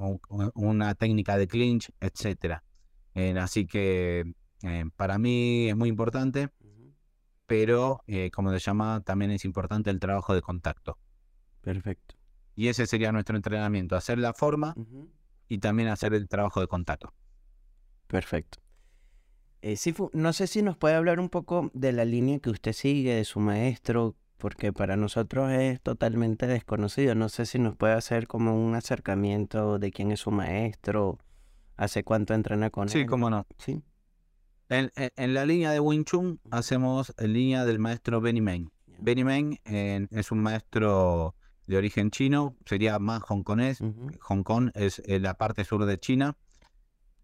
un- 0.00 0.20
un- 0.28 0.50
una 0.54 0.94
técnica 0.94 1.36
de 1.36 1.46
clinch, 1.46 1.90
etcétera. 2.00 2.64
Eh, 3.14 3.36
así 3.38 3.66
que 3.66 4.34
eh, 4.62 4.84
para 4.96 5.18
mí 5.18 5.68
es 5.68 5.76
muy 5.76 5.88
importante, 5.88 6.50
pero 7.46 8.02
eh, 8.06 8.30
como 8.30 8.52
se 8.52 8.58
llama, 8.60 9.02
también 9.04 9.30
es 9.30 9.44
importante 9.44 9.90
el 9.90 9.98
trabajo 9.98 10.34
de 10.34 10.42
contacto. 10.42 10.98
Perfecto. 11.60 12.14
Y 12.54 12.68
ese 12.68 12.86
sería 12.86 13.10
nuestro 13.12 13.36
entrenamiento, 13.36 13.96
hacer 13.96 14.18
la 14.18 14.32
forma 14.34 14.74
y 15.48 15.58
también 15.58 15.88
hacer 15.88 16.14
el 16.14 16.28
trabajo 16.28 16.60
de 16.60 16.66
contacto. 16.68 17.12
Perfecto. 18.06 18.58
Sifu, 19.76 20.10
no 20.14 20.32
sé 20.32 20.46
si 20.46 20.62
nos 20.62 20.76
puede 20.76 20.94
hablar 20.94 21.20
un 21.20 21.28
poco 21.28 21.70
de 21.74 21.92
la 21.92 22.04
línea 22.04 22.38
que 22.38 22.50
usted 22.50 22.72
sigue, 22.72 23.14
de 23.14 23.24
su 23.24 23.40
maestro, 23.40 24.16
porque 24.40 24.72
para 24.72 24.96
nosotros 24.96 25.52
es 25.52 25.80
totalmente 25.80 26.48
desconocido. 26.48 27.14
No 27.14 27.28
sé 27.28 27.46
si 27.46 27.58
nos 27.60 27.76
puede 27.76 27.92
hacer 27.94 28.26
como 28.26 28.54
un 28.56 28.74
acercamiento 28.74 29.78
de 29.78 29.92
quién 29.92 30.10
es 30.10 30.20
su 30.20 30.32
maestro, 30.32 31.18
hace 31.76 32.02
cuánto 32.02 32.34
entrena 32.34 32.70
con 32.70 32.88
Sí, 32.88 33.00
él. 33.00 33.06
cómo 33.06 33.30
no. 33.30 33.46
Sí. 33.58 33.80
En, 34.68 34.90
en- 34.96 35.10
en 35.16 35.34
la 35.34 35.46
línea 35.46 35.70
de 35.70 35.80
Wing 35.80 36.04
Chun 36.04 36.40
hacemos 36.50 37.14
en 37.18 37.32
línea 37.32 37.64
del 37.64 37.78
maestro 37.78 38.20
Benny 38.20 38.40
Meng. 38.40 38.70
Benny 38.98 39.24
Meng 39.24 39.58
eh, 39.64 40.06
es 40.10 40.32
un 40.32 40.40
maestro 40.42 41.34
de 41.66 41.76
origen 41.76 42.10
chino, 42.10 42.56
sería 42.66 42.98
más 42.98 43.22
hongkonés. 43.28 43.80
Hong 44.20 44.42
Kong 44.42 44.70
es 44.74 45.00
eh, 45.06 45.20
la 45.20 45.34
parte 45.34 45.64
sur 45.64 45.84
de 45.86 45.98
China 45.98 46.36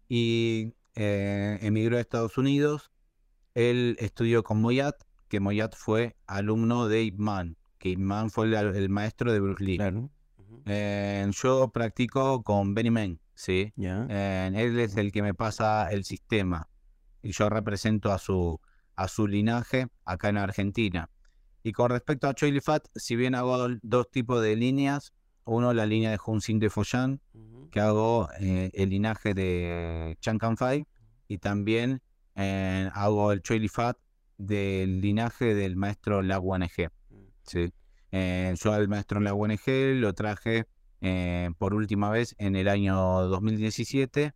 y 0.09 0.73
eh, 0.95 1.57
emigró 1.61 1.97
a 1.97 1.99
Estados 2.01 2.37
Unidos. 2.37 2.91
Él 3.53 3.95
estudió 3.99 4.43
con 4.43 4.61
Moyat, 4.61 4.95
que 5.27 5.39
Moyat 5.39 5.75
fue 5.75 6.15
alumno 6.25 6.87
de 6.87 7.03
Ip 7.03 7.17
Man, 7.17 7.57
que 7.77 7.89
Ip 7.89 7.99
Man 7.99 8.29
fue 8.29 8.45
el, 8.47 8.53
el 8.53 8.89
maestro 8.89 9.31
de 9.31 9.39
Bruce 9.39 9.63
Lee. 9.63 9.77
Claro. 9.77 10.09
Eh, 10.65 11.25
yo 11.31 11.69
practico 11.69 12.43
con 12.43 12.73
Benny 12.73 12.91
Meng, 12.91 13.19
¿sí? 13.35 13.71
Ya. 13.75 14.05
Eh, 14.09 14.51
él 14.53 14.79
es 14.79 14.97
el 14.97 15.11
que 15.11 15.21
me 15.21 15.33
pasa 15.33 15.89
el 15.91 16.03
sistema 16.03 16.67
y 17.21 17.31
yo 17.31 17.49
represento 17.49 18.11
a 18.11 18.17
su, 18.17 18.59
a 18.95 19.07
su 19.07 19.27
linaje 19.27 19.87
acá 20.05 20.29
en 20.29 20.37
Argentina. 20.37 21.09
Y 21.63 21.71
con 21.71 21.89
respecto 21.89 22.27
a 22.27 22.33
Choi 22.33 22.51
Li 22.51 22.61
Fat, 22.61 22.85
si 22.95 23.15
bien 23.15 23.35
hago 23.35 23.57
do- 23.57 23.79
dos 23.81 24.09
tipos 24.11 24.41
de 24.41 24.55
líneas, 24.55 25.13
uno 25.45 25.73
la 25.73 25.85
línea 25.85 26.11
de 26.11 26.19
Hun 26.25 26.41
Sin 26.41 26.59
de 26.59 26.69
Foyan, 26.69 27.21
Ujú. 27.33 27.69
que 27.69 27.79
hago 27.79 28.29
eh, 28.39 28.69
el 28.73 28.89
linaje 28.89 29.33
de 29.33 30.17
Chan 30.19 30.37
Kan 30.37 30.57
Fai, 30.57 30.85
y 31.27 31.37
también 31.37 32.01
eh, 32.35 32.89
hago 32.93 33.31
el 33.31 33.41
Choi 33.41 33.59
Li 33.59 33.67
Fat 33.67 33.97
del 34.37 35.01
linaje 35.01 35.55
del 35.55 35.75
maestro 35.75 36.21
La 36.21 36.39
UNG. 36.39 36.89
Sí. 37.43 37.71
Eh, 38.11 38.53
yo 38.57 38.73
al 38.73 38.87
maestro 38.87 39.19
La 39.19 39.33
UNG 39.33 39.67
lo 39.95 40.13
traje 40.13 40.65
eh, 41.01 41.49
por 41.57 41.73
última 41.73 42.09
vez 42.09 42.35
en 42.37 42.55
el 42.55 42.67
año 42.67 42.95
2017 42.95 44.33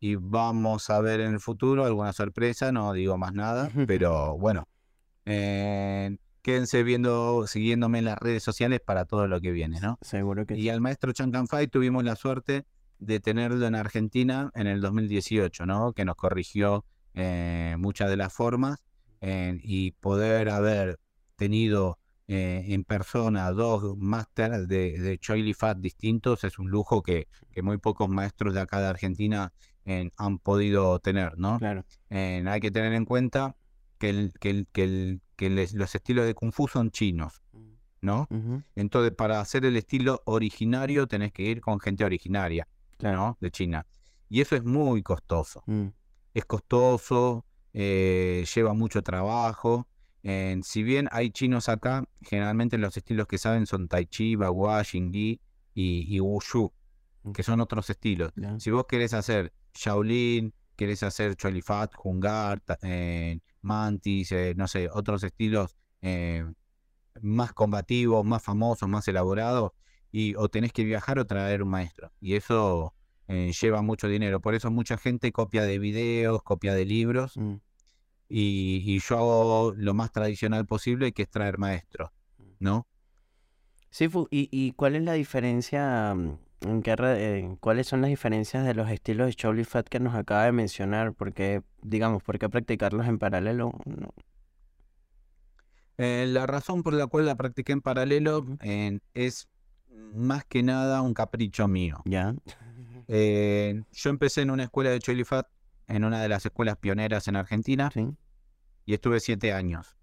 y 0.00 0.16
vamos 0.16 0.90
a 0.90 1.00
ver 1.00 1.20
en 1.20 1.32
el 1.32 1.40
futuro 1.40 1.84
alguna 1.84 2.12
sorpresa, 2.12 2.72
no 2.72 2.92
digo 2.92 3.16
más 3.18 3.34
nada, 3.34 3.70
pero 3.86 4.36
bueno, 4.36 4.66
eh, 5.26 6.16
quédense 6.42 6.82
viendo, 6.82 7.46
siguiéndome 7.46 8.00
en 8.00 8.06
las 8.06 8.18
redes 8.18 8.42
sociales 8.42 8.80
para 8.84 9.04
todo 9.04 9.28
lo 9.28 9.40
que 9.40 9.52
viene, 9.52 9.80
¿no? 9.80 9.98
Seguro 10.00 10.44
que 10.44 10.56
Y 10.56 10.62
sí. 10.62 10.68
al 10.70 10.80
maestro 10.80 11.12
Chan 11.12 11.30
Kan 11.30 11.46
Fai 11.46 11.68
tuvimos 11.68 12.02
la 12.02 12.16
suerte 12.16 12.64
de 12.98 13.20
tenerlo 13.20 13.64
en 13.66 13.74
Argentina 13.74 14.50
en 14.54 14.66
el 14.66 14.80
2018, 14.80 15.66
¿no? 15.66 15.92
Que 15.92 16.04
nos 16.04 16.16
corrigió 16.16 16.84
eh, 17.14 17.76
muchas 17.78 18.10
de 18.10 18.16
las 18.16 18.32
formas 18.32 18.82
eh, 19.22 19.58
y 19.62 19.92
poder 19.92 20.50
haber 20.50 20.98
tenido 21.36 21.98
eh, 22.28 22.64
en 22.68 22.84
persona 22.84 23.50
dos 23.52 23.96
másteres 23.96 24.68
de, 24.68 24.98
de 24.98 25.18
Choi 25.18 25.42
Li 25.42 25.54
Fat 25.54 25.78
distintos 25.78 26.44
es 26.44 26.58
un 26.58 26.68
lujo 26.70 27.02
que, 27.02 27.26
que 27.50 27.62
muy 27.62 27.78
pocos 27.78 28.08
maestros 28.08 28.52
de 28.54 28.60
acá 28.60 28.80
de 28.80 28.86
Argentina 28.88 29.52
han 30.16 30.38
podido 30.38 30.98
tener, 31.00 31.36
¿no? 31.38 31.58
Claro. 31.58 31.84
Hay 32.10 32.60
que 32.60 32.70
tener 32.70 32.92
en 32.92 33.04
cuenta 33.04 33.56
que, 33.98 34.10
el- 34.10 34.32
que, 34.38 34.50
el- 34.50 34.66
que, 34.72 34.84
el- 34.84 35.20
que 35.34 35.50
les- 35.50 35.74
los 35.74 35.92
estilos 35.94 36.24
de 36.26 36.34
Kung 36.34 36.52
Fu 36.52 36.68
son 36.68 36.90
chinos, 36.92 37.42
¿no? 38.00 38.28
Entonces, 38.76 39.12
para 39.12 39.40
hacer 39.40 39.64
el 39.64 39.76
estilo 39.76 40.22
originario, 40.24 41.06
tenés 41.08 41.32
que 41.32 41.42
ir 41.42 41.60
con 41.60 41.80
gente 41.80 42.04
originaria, 42.04 42.68
Claro. 42.98 43.16
¿no? 43.16 43.38
De 43.40 43.50
China. 43.50 43.84
Y 44.28 44.40
eso 44.40 44.54
es 44.54 44.62
muy 44.64 45.02
costoso. 45.02 45.64
Mm. 45.66 45.88
Es 46.32 46.44
costoso, 46.44 47.44
eh, 47.72 48.44
lleva 48.54 48.74
mucho 48.74 49.02
trabajo. 49.02 49.88
Eh, 50.22 50.60
si 50.62 50.82
bien 50.82 51.08
hay 51.10 51.30
chinos 51.30 51.68
acá, 51.68 52.04
generalmente 52.20 52.78
los 52.78 52.96
estilos 52.96 53.26
que 53.26 53.38
saben 53.38 53.66
son 53.66 53.88
Tai 53.88 54.06
Chi, 54.06 54.36
Bagua, 54.36 54.84
Xingyi 54.84 55.40
y, 55.74 56.14
y 56.14 56.20
Wushu, 56.20 56.72
que 57.34 57.42
son 57.42 57.60
otros 57.60 57.90
estilos. 57.90 58.32
Si 58.58 58.70
vos 58.70 58.86
querés 58.86 59.14
hacer 59.14 59.52
Shaolin, 59.74 60.52
querés 60.76 61.02
hacer 61.02 61.34
Cholifat, 61.36 61.92
Hungar, 62.02 62.60
ta- 62.60 62.78
eh, 62.82 63.40
Mantis, 63.62 64.32
eh, 64.32 64.54
no 64.56 64.68
sé, 64.68 64.88
otros 64.92 65.22
estilos 65.24 65.76
más 67.20 67.52
combativos, 67.52 68.24
más 68.24 68.42
famosos, 68.42 68.88
más 68.88 69.06
elaborados, 69.08 69.72
y 70.10 70.34
o 70.36 70.48
tenés 70.48 70.72
que 70.72 70.84
viajar 70.84 71.18
o 71.18 71.26
traer 71.26 71.62
un 71.62 71.70
maestro. 71.70 72.12
Y 72.20 72.34
eso 72.34 72.94
eh, 73.32 73.50
lleva 73.58 73.80
mucho 73.80 74.08
dinero. 74.08 74.40
Por 74.40 74.54
eso 74.54 74.70
mucha 74.70 74.98
gente 74.98 75.32
copia 75.32 75.62
de 75.62 75.78
videos, 75.78 76.42
copia 76.42 76.74
de 76.74 76.84
libros, 76.84 77.36
Mm. 77.38 77.54
y, 78.28 78.82
y 78.84 78.98
yo 79.00 79.16
hago 79.16 79.72
lo 79.74 79.94
más 79.94 80.12
tradicional 80.12 80.66
posible, 80.66 81.12
que 81.12 81.22
es 81.22 81.30
traer 81.30 81.56
maestros, 81.56 82.10
¿no? 82.58 82.86
Sifu, 83.90 84.28
¿y, 84.30 84.48
y 84.50 84.72
cuál 84.72 84.96
es 84.96 85.02
la 85.02 85.14
diferencia, 85.14 86.14
mm, 86.14 86.38
en 86.68 86.82
qué 86.82 87.56
cuáles 87.60 87.86
son 87.86 88.02
las 88.02 88.10
diferencias 88.10 88.66
de 88.66 88.74
los 88.74 88.90
estilos 88.90 89.26
de 89.28 89.32
Shaolin 89.32 89.64
Fat 89.64 89.88
que 89.88 89.98
nos 89.98 90.14
acaba 90.14 90.44
de 90.44 90.52
mencionar? 90.52 91.14
Porque, 91.14 91.62
digamos, 91.80 92.22
¿por 92.22 92.38
qué 92.38 92.50
practicarlos 92.50 93.06
en 93.06 93.18
paralelo? 93.18 93.72
No. 93.86 94.10
Eh, 95.98 96.26
la 96.28 96.46
razón 96.46 96.82
por 96.82 96.94
la 96.94 97.06
cual 97.06 97.26
la 97.26 97.36
practiqué 97.36 97.72
en 97.72 97.80
paralelo 97.80 98.44
es 99.14 99.48
más 100.14 100.44
que 100.44 100.62
nada 100.62 101.00
un 101.02 101.14
capricho 101.14 101.68
mío. 101.68 102.02
Ya. 102.04 102.34
Eh, 103.14 103.82
yo 103.92 104.08
empecé 104.08 104.40
en 104.40 104.50
una 104.50 104.64
escuela 104.64 104.88
de 104.88 104.98
Cholifat, 104.98 105.46
en 105.86 106.04
una 106.04 106.22
de 106.22 106.30
las 106.30 106.46
escuelas 106.46 106.78
pioneras 106.78 107.28
en 107.28 107.36
Argentina, 107.36 107.90
Sí. 107.92 108.08
y 108.86 108.94
estuve 108.94 109.20
siete 109.20 109.52
años. 109.52 109.98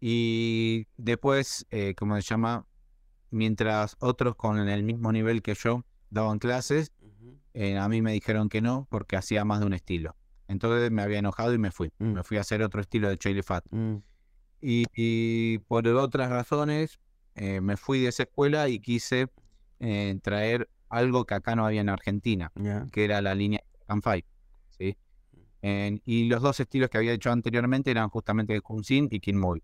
Y 0.00 0.86
después, 0.98 1.66
eh, 1.70 1.94
¿cómo 1.96 2.14
se 2.16 2.20
llama? 2.20 2.66
Mientras 3.30 3.96
otros 4.00 4.36
con 4.36 4.58
el 4.68 4.82
mismo 4.82 5.10
nivel 5.12 5.40
que 5.40 5.54
yo 5.54 5.86
daban 6.10 6.38
clases, 6.38 6.92
eh, 7.54 7.78
a 7.78 7.88
mí 7.88 8.02
me 8.02 8.12
dijeron 8.12 8.50
que 8.50 8.60
no 8.60 8.86
porque 8.90 9.16
hacía 9.16 9.46
más 9.46 9.60
de 9.60 9.66
un 9.66 9.72
estilo. 9.72 10.14
Entonces 10.46 10.90
me 10.90 11.00
había 11.00 11.20
enojado 11.20 11.54
y 11.54 11.58
me 11.58 11.70
fui. 11.70 11.90
Mm. 11.98 12.12
Me 12.12 12.22
fui 12.22 12.36
a 12.36 12.42
hacer 12.42 12.62
otro 12.62 12.82
estilo 12.82 13.08
de 13.08 13.16
Cholifat. 13.16 13.64
Mm. 13.70 13.96
Y, 14.60 14.84
y 14.94 15.58
por 15.60 15.88
otras 15.88 16.28
razones 16.28 17.00
eh, 17.34 17.62
me 17.62 17.78
fui 17.78 18.00
de 18.00 18.08
esa 18.08 18.24
escuela 18.24 18.68
y 18.68 18.78
quise 18.78 19.28
eh, 19.80 20.18
traer 20.22 20.68
algo 20.88 21.24
que 21.24 21.34
acá 21.34 21.54
no 21.56 21.66
había 21.66 21.80
en 21.80 21.88
Argentina, 21.88 22.52
que 22.92 23.04
era 23.04 23.20
la 23.22 23.34
línea 23.34 23.60
Canfai. 23.86 24.24
¿sí? 24.70 24.96
En- 25.62 26.00
y 26.04 26.28
los 26.28 26.42
dos 26.42 26.60
estilos 26.60 26.90
que 26.90 26.98
había 26.98 27.12
hecho 27.12 27.30
anteriormente 27.32 27.90
eran 27.90 28.08
justamente 28.10 28.60
Kung 28.60 28.84
Sin 28.84 29.08
y 29.10 29.20
Kin 29.20 29.38
Mui. 29.38 29.62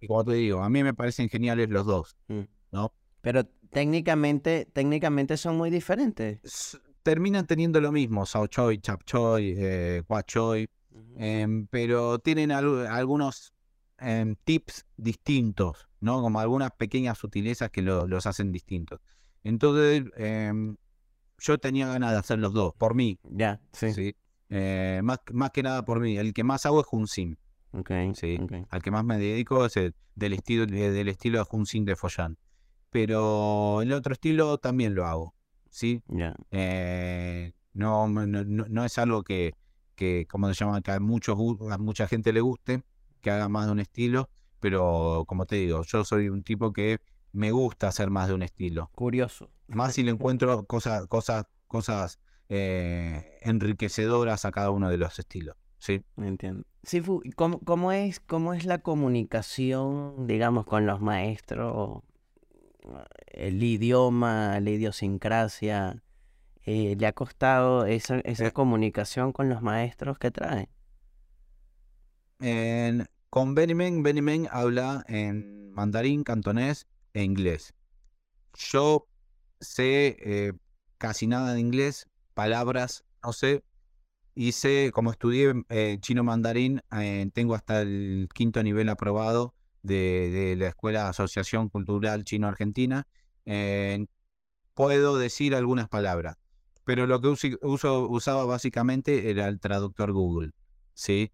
Y 0.00 0.06
como 0.06 0.24
te 0.24 0.32
digo, 0.32 0.62
a 0.62 0.70
mí 0.70 0.82
me 0.82 0.94
parecen 0.94 1.28
geniales 1.28 1.68
los 1.68 1.84
dos, 1.86 2.16
Mm. 2.28 2.40
¿no? 2.72 2.92
Pero 3.20 3.44
técnicamente, 3.70 4.66
técnicamente 4.72 5.36
son 5.36 5.56
muy 5.58 5.68
diferentes. 5.70 6.40
S- 6.42 6.78
terminan 7.02 7.46
teniendo 7.46 7.80
lo 7.80 7.92
mismo, 7.92 8.24
Sao 8.24 8.46
Choi, 8.46 8.78
Chap 8.78 9.02
Choi, 9.04 9.54
eh, 9.56 10.02
Hua 10.08 10.22
Choi. 10.24 10.68
em, 11.16 11.66
pero 11.68 12.18
tienen 12.18 12.50
algunos 12.50 13.52
em, 13.98 14.34
tips 14.44 14.86
distintos, 14.96 15.86
¿no? 16.00 16.22
Como 16.22 16.40
algunas 16.40 16.70
pequeñas 16.72 17.18
sutilezas 17.18 17.70
que 17.70 17.82
los 17.82 18.26
hacen 18.26 18.50
distintos. 18.50 18.98
Entonces, 19.44 20.04
em, 20.16 20.76
yo 21.38 21.58
tenía 21.58 21.88
ganas 21.88 22.12
de 22.12 22.18
hacer 22.18 22.38
los 22.38 22.52
dos, 22.52 22.74
por 22.74 22.94
mí. 22.94 23.18
Ya, 23.24 23.60
sí. 23.72 24.14
Eh, 24.48 25.00
más, 25.02 25.18
más 25.32 25.50
que 25.50 25.62
nada 25.62 25.84
por 25.84 26.00
mí. 26.00 26.16
El 26.16 26.32
que 26.32 26.44
más 26.44 26.66
hago 26.66 26.80
es 26.80 26.86
Junsin. 26.86 27.38
Okay, 27.72 28.14
sí. 28.14 28.38
Al 28.68 28.82
que 28.82 28.90
más 28.90 29.04
me 29.04 29.16
dedico 29.16 29.64
es 29.64 29.76
el, 29.76 29.94
del 30.16 30.32
estilo 30.32 30.66
del 30.66 31.08
estilo 31.08 31.38
de 31.38 31.44
Junsin 31.44 31.84
de 31.84 31.96
Follán. 31.96 32.36
Pero 32.90 33.80
el 33.82 33.92
otro 33.92 34.12
estilo 34.12 34.58
también 34.58 34.94
lo 34.94 35.06
hago. 35.06 35.34
¿sí? 35.70 36.02
Eh, 36.50 37.52
no, 37.72 38.08
no, 38.08 38.84
es 38.84 38.98
algo 38.98 39.22
que, 39.22 39.54
que, 39.94 40.26
como 40.28 40.52
se 40.52 40.64
llama, 40.64 40.82
que 40.82 40.90
a, 40.90 41.00
muchos, 41.00 41.38
a 41.70 41.78
mucha 41.78 42.06
gente 42.06 42.32
le 42.32 42.40
guste, 42.40 42.82
que 43.20 43.30
haga 43.30 43.48
más 43.48 43.66
de 43.66 43.72
un 43.72 43.80
estilo, 43.80 44.28
pero 44.58 45.24
como 45.26 45.46
te 45.46 45.56
digo, 45.56 45.82
yo 45.84 46.04
soy 46.04 46.28
un 46.28 46.42
tipo 46.42 46.72
que 46.72 46.98
me 47.32 47.52
gusta 47.52 47.88
hacer 47.88 48.10
más 48.10 48.28
de 48.28 48.34
un 48.34 48.42
estilo. 48.42 48.90
Curioso. 48.94 49.50
Más 49.68 49.94
si 49.94 50.02
le 50.02 50.10
encuentro 50.10 50.64
cosas, 50.66 51.06
cosas, 51.06 51.46
cosas 51.66 52.18
eh, 52.48 53.38
enriquecedoras 53.42 54.44
a 54.44 54.50
cada 54.50 54.70
uno 54.70 54.88
de 54.88 54.98
los 54.98 55.18
estilos. 55.18 55.56
Sí. 55.78 56.02
Entiendo. 56.16 56.64
Sifu, 56.82 57.22
¿cómo, 57.36 57.60
cómo, 57.60 57.92
es, 57.92 58.20
¿cómo 58.20 58.54
es 58.54 58.64
la 58.64 58.78
comunicación, 58.78 60.26
digamos, 60.26 60.66
con 60.66 60.86
los 60.86 61.00
maestros? 61.00 62.02
El 63.26 63.62
idioma, 63.62 64.58
la 64.60 64.70
idiosincrasia. 64.70 66.02
Eh, 66.66 66.96
¿Le 66.98 67.06
ha 67.06 67.12
costado 67.12 67.86
esa, 67.86 68.18
esa 68.20 68.48
eh. 68.48 68.52
comunicación 68.52 69.32
con 69.32 69.48
los 69.48 69.62
maestros 69.62 70.18
que 70.18 70.30
trae? 70.30 70.68
con 73.28 73.54
Benimen, 73.54 74.02
Benimen 74.02 74.48
habla 74.50 75.04
en 75.06 75.72
mandarín, 75.72 76.24
cantonés 76.24 76.86
e 77.14 77.22
inglés. 77.22 77.74
Yo 78.54 79.06
sé 79.60 80.54
casi 81.00 81.26
nada 81.26 81.54
de 81.54 81.60
inglés, 81.60 82.06
palabras, 82.34 83.04
no 83.24 83.32
sé. 83.32 83.64
Hice, 84.34 84.92
como 84.92 85.10
estudié 85.10 85.54
eh, 85.70 85.96
chino 86.00 86.22
mandarín, 86.22 86.82
eh, 86.92 87.28
tengo 87.32 87.54
hasta 87.54 87.80
el 87.80 88.28
quinto 88.34 88.62
nivel 88.62 88.88
aprobado 88.90 89.54
de, 89.82 90.54
la 90.58 90.68
Escuela 90.68 91.08
Asociación 91.08 91.70
Cultural 91.70 92.24
Chino-Argentina. 92.24 93.08
Eh, 93.46 94.06
puedo 94.74 95.18
decir 95.18 95.54
algunas 95.54 95.88
palabras, 95.88 96.36
pero 96.84 97.06
lo 97.06 97.20
que 97.22 97.28
uso, 97.28 98.08
usaba 98.08 98.44
básicamente 98.44 99.30
era 99.30 99.48
el 99.48 99.58
traductor 99.58 100.12
Google. 100.12 100.52
¿sí? 100.94 101.32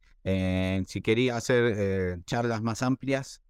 si 0.87 1.03
quería 1.03 1.37
hacer 1.37 2.21
charlas 2.25 2.63
más 2.63 2.83
amplias, 2.83 3.41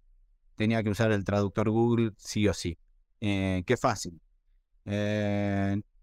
tenía 0.57 0.83
que 0.83 0.89
usar 0.89 1.11
el 1.13 1.23
traductor 1.23 1.69
Google 1.69 2.11
sí 2.17 2.47
o 2.47 2.53
sí. 2.53 2.77
qué 3.19 3.77
fácil. 3.79 4.19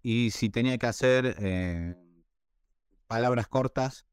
Y 0.05 0.31
si 0.33 0.51
tenía 0.51 0.77
que 0.77 0.87
hacer 0.87 1.35
eh, 1.39 1.95
palabras 3.07 3.49
cortas, 3.49 4.05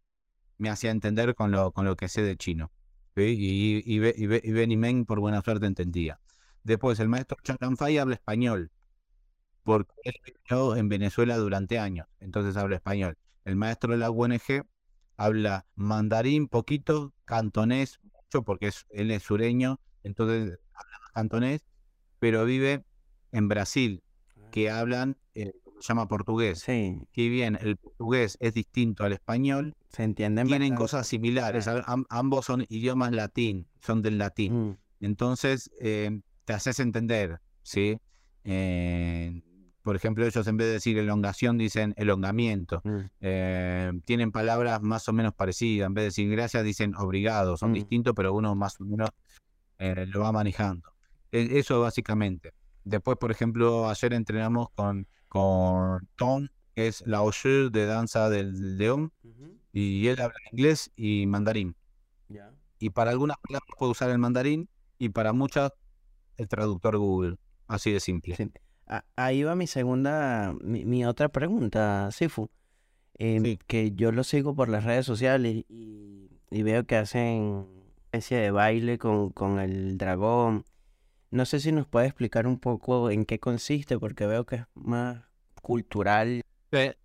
me 0.58 0.70
hacía 0.70 0.90
entender 0.90 1.36
con 1.36 1.52
lo, 1.52 1.74
con 1.74 1.84
lo 1.86 1.98
que 1.98 2.08
sé 2.08 2.22
de 2.24 2.38
chino. 2.38 2.72
Y, 3.18 3.84
y, 3.86 4.00
y, 4.00 4.78
Meng, 4.78 5.06
por 5.06 5.20
buena 5.20 5.42
suerte, 5.42 5.66
entendía. 5.66 6.22
Después, 6.64 7.00
el 7.02 7.10
maestro 7.10 7.38
Charanfay 7.44 7.98
habla 7.98 8.16
español, 8.16 8.72
porque 9.64 9.92
él 10.06 10.14
vivió 10.24 10.78
en 10.78 10.88
Venezuela 10.88 11.36
durante 11.36 11.78
años, 11.78 12.08
entonces 12.22 12.56
habla 12.56 12.78
español. 12.78 13.18
El 13.44 13.58
maestro 13.58 13.92
de 13.92 13.98
la 13.98 14.12
UNG 14.12 14.64
habla 15.18 15.66
mandarín 15.76 16.48
poquito, 16.48 17.14
cantonés 17.26 18.00
mucho, 18.02 18.44
porque 18.44 18.68
es, 18.68 18.86
él 18.92 19.12
es 19.12 19.24
sureño, 19.24 19.82
entonces 20.04 20.60
habla 20.74 20.98
cantonés, 21.14 21.62
pero 22.20 22.46
vive 22.46 22.84
en 23.32 23.48
Brasil, 23.48 24.04
que 24.52 24.70
hablan 24.70 25.18
eh, 25.36 25.54
se 25.82 25.88
llama 25.90 26.08
portugués. 26.08 26.60
Sí. 26.60 27.02
Que 27.12 27.30
bien, 27.30 27.58
el 27.60 27.78
portugués 27.78 28.38
es 28.40 28.54
distinto 28.54 29.04
al 29.04 29.14
español. 29.14 29.76
Se 29.90 30.04
entienden. 30.04 30.48
Tienen 30.48 30.76
cosas 30.76 31.08
similares. 31.08 31.68
ambos 32.10 32.46
son 32.46 32.66
idiomas 32.70 33.12
latín, 33.12 33.68
son 33.82 34.02
del 34.02 34.18
latín. 34.18 34.70
Mm. 34.70 34.78
Entonces, 35.02 35.72
eh, 35.80 36.22
te 36.46 36.54
haces 36.54 36.80
entender, 36.80 37.40
¿sí? 37.64 37.98
Eh, 38.44 39.42
por 39.82 39.96
ejemplo, 39.96 40.26
ellos 40.26 40.46
en 40.46 40.58
vez 40.58 40.68
de 40.68 40.74
decir 40.74 40.98
elongación 40.98 41.58
dicen 41.58 41.94
elongamiento. 41.98 42.82
Mm. 42.84 43.00
Eh, 43.22 43.92
tienen 44.06 44.32
palabras 44.32 44.82
más 44.82 45.10
o 45.10 45.14
menos 45.14 45.34
parecidas. 45.34 45.88
En 45.88 45.96
vez 45.96 46.04
de 46.04 46.08
decir 46.08 46.30
gracias 46.30 46.64
dicen 46.64 46.96
obrigado. 46.96 47.58
Son 47.58 47.72
mm. 47.72 47.76
distintos, 47.76 48.14
pero 48.16 48.34
uno 48.34 48.56
más 48.56 48.80
o 48.80 48.86
menos 48.86 49.10
lo 50.08 50.22
va 50.22 50.32
manejando. 50.32 50.90
E, 51.32 51.60
eso 51.60 51.82
básicamente. 51.82 52.54
Después, 52.84 53.18
por 53.18 53.32
ejemplo, 53.32 53.90
ayer 53.90 54.14
entrenamos 54.14 54.70
con 54.72 55.08
con 55.32 56.10
Tom, 56.18 56.50
que 56.76 56.88
es 56.88 57.08
la 57.08 57.22
Oshu 57.22 57.70
de 57.72 57.86
danza 57.86 58.30
del 58.30 58.78
león, 58.78 59.14
y 59.72 60.06
él 60.08 60.20
habla 60.20 60.36
inglés 60.52 60.92
y 60.98 61.26
mandarín. 61.26 61.74
Y 62.80 62.90
para 62.90 63.12
algunas 63.12 63.38
palabras 63.38 63.70
puede 63.78 63.92
usar 63.94 64.10
el 64.10 64.18
mandarín 64.18 64.68
y 64.98 65.08
para 65.08 65.32
muchas 65.32 65.72
el 66.36 66.50
traductor 66.50 66.98
Google. 66.98 67.38
Así 67.68 67.94
de 67.94 68.02
simple. 68.02 68.36
Ahí 69.16 69.44
va 69.44 69.56
mi 69.56 69.68
segunda, 69.68 70.54
mi, 70.62 71.06
otra 71.06 71.30
pregunta, 71.30 72.10
Sifu. 72.12 72.50
Em, 73.14 73.56
que 73.68 73.94
yo 73.94 74.12
lo 74.12 74.26
sigo 74.26 74.54
por 74.54 74.68
las 74.68 74.84
redes 74.84 75.06
sociales 75.06 75.64
y, 75.70 76.30
veo 76.50 76.86
que 76.86 76.98
hacen 76.98 77.68
especie 78.12 78.38
de 78.38 78.52
baile 78.52 78.98
con, 78.98 79.32
con 79.32 79.60
el 79.60 79.98
dragón 79.98 80.66
no 81.32 81.46
sé 81.46 81.62
si 81.62 81.72
nos 81.72 81.88
puede 81.88 82.08
explicar 82.08 82.46
un 82.46 82.60
poco 82.60 83.10
en 83.10 83.26
qué 83.26 83.40
consiste, 83.40 83.98
porque 83.98 84.28
veo 84.28 84.46
que 84.46 84.58
es 84.58 84.66
más 84.76 85.24
cultural. 85.62 86.42
Eh, 86.72 86.96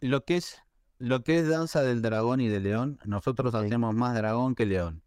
lo 0.00 0.24
que 0.24 0.36
es 0.36 0.62
lo 0.98 1.22
que 1.22 1.38
es 1.38 1.48
danza 1.48 1.82
del 1.82 2.00
dragón 2.00 2.40
y 2.40 2.48
del 2.48 2.62
león, 2.62 2.98
nosotros 3.04 3.54
hacemos 3.54 3.94
más 3.94 4.14
dragón 4.14 4.54
que 4.54 4.64
león. 4.64 5.02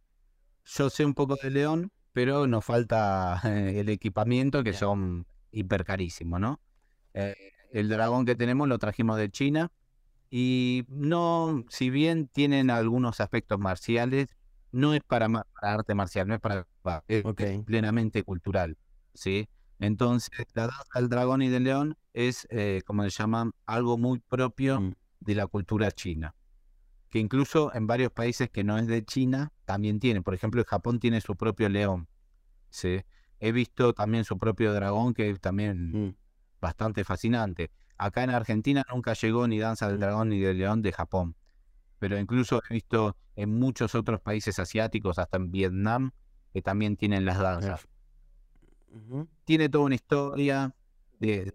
Yo 0.65 0.91
sé 0.91 1.03
un 1.03 1.15
poco 1.15 1.35
de 1.41 1.49
león, 1.49 1.91
pero 2.13 2.45
nos 2.45 2.63
falta 2.63 3.41
eh, 3.43 3.79
el 3.79 3.89
equipamiento 3.89 4.63
que 4.63 4.73
son 4.73 5.25
hiper 5.51 5.83
carísimos, 5.83 6.39
¿no? 6.39 6.59
Eh, 7.15 7.35
el 7.71 7.89
dragón 7.89 8.27
que 8.27 8.35
tenemos 8.35 8.67
lo 8.67 8.77
trajimos 8.77 9.17
de 9.17 9.31
China 9.31 9.71
y 10.29 10.85
no, 10.89 11.65
si 11.69 11.89
bien 11.89 12.27
tienen 12.27 12.69
algunos 12.69 13.19
aspectos 13.19 13.57
marciales, 13.57 14.37
no 14.71 14.93
es 14.93 15.01
para, 15.03 15.27
arte 15.61 15.95
marcial, 15.95 16.27
no 16.27 16.35
es 16.35 16.39
para, 16.39 16.67
es, 17.07 17.23
plenamente 17.65 18.23
cultural, 18.23 18.77
¿sí? 19.13 19.47
Entonces, 19.79 20.45
la 20.53 20.63
danza 20.67 20.99
del 20.99 21.09
dragón 21.09 21.41
y 21.41 21.49
del 21.49 21.63
león 21.63 21.97
es, 22.13 22.47
eh, 22.49 22.81
como 22.85 23.03
se 23.03 23.09
llaman, 23.09 23.51
algo 23.65 23.97
muy 23.97 24.19
propio 24.19 24.79
mm. 24.81 24.93
de 25.21 25.35
la 25.35 25.47
cultura 25.47 25.91
china, 25.91 26.35
que 27.09 27.19
incluso 27.19 27.73
en 27.73 27.87
varios 27.87 28.11
países 28.11 28.49
que 28.49 28.63
no 28.63 28.77
es 28.77 28.87
de 28.87 29.03
China 29.05 29.51
también 29.65 29.99
tiene. 29.99 30.21
Por 30.21 30.33
ejemplo, 30.33 30.63
Japón 30.65 30.99
tiene 30.99 31.21
su 31.21 31.35
propio 31.35 31.69
león, 31.69 32.07
¿sí? 32.69 33.01
He 33.39 33.51
visto 33.51 33.93
también 33.93 34.25
su 34.25 34.37
propio 34.37 34.73
dragón, 34.73 35.13
que 35.13 35.29
es 35.29 35.39
también 35.39 36.07
mm. 36.07 36.15
bastante 36.59 37.03
fascinante. 37.05 37.71
Acá 37.97 38.23
en 38.23 38.29
Argentina 38.31 38.85
nunca 38.91 39.13
llegó 39.13 39.47
ni 39.47 39.59
danza 39.59 39.87
del 39.87 39.97
mm. 39.97 40.01
dragón 40.01 40.29
ni 40.29 40.39
del 40.39 40.57
león 40.57 40.81
de 40.81 40.91
Japón 40.91 41.35
pero 41.99 42.17
incluso 42.17 42.61
he 42.69 42.75
visto 42.75 43.15
en 43.35 43.59
muchos 43.59 43.93
otros 43.93 44.21
países 44.21 44.57
asiáticos, 44.57 45.19
hasta 45.19 45.37
en 45.37 45.51
Vietnam, 45.51 46.11
que 46.53 46.61
también 46.61 46.97
tienen 46.97 47.25
las 47.25 47.37
danzas. 47.37 47.87
Tiene 49.43 49.69
toda 49.69 49.85
una 49.85 49.95
historia 49.95 50.73
de, 51.19 51.53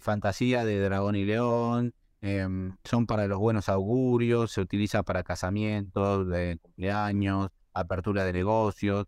fantasía 0.00 0.64
de 0.64 0.80
dragón 0.80 1.16
y 1.16 1.24
león, 1.24 1.92
em, 2.22 2.76
son 2.84 3.06
para 3.06 3.26
los 3.26 3.38
buenos 3.38 3.68
augurios, 3.68 4.52
se 4.52 4.60
utiliza 4.60 5.02
para 5.02 5.22
casamientos, 5.22 6.28
de 6.28 6.58
cumpleaños, 6.62 7.50
apertura 7.74 8.24
de 8.24 8.32
negocios. 8.32 9.06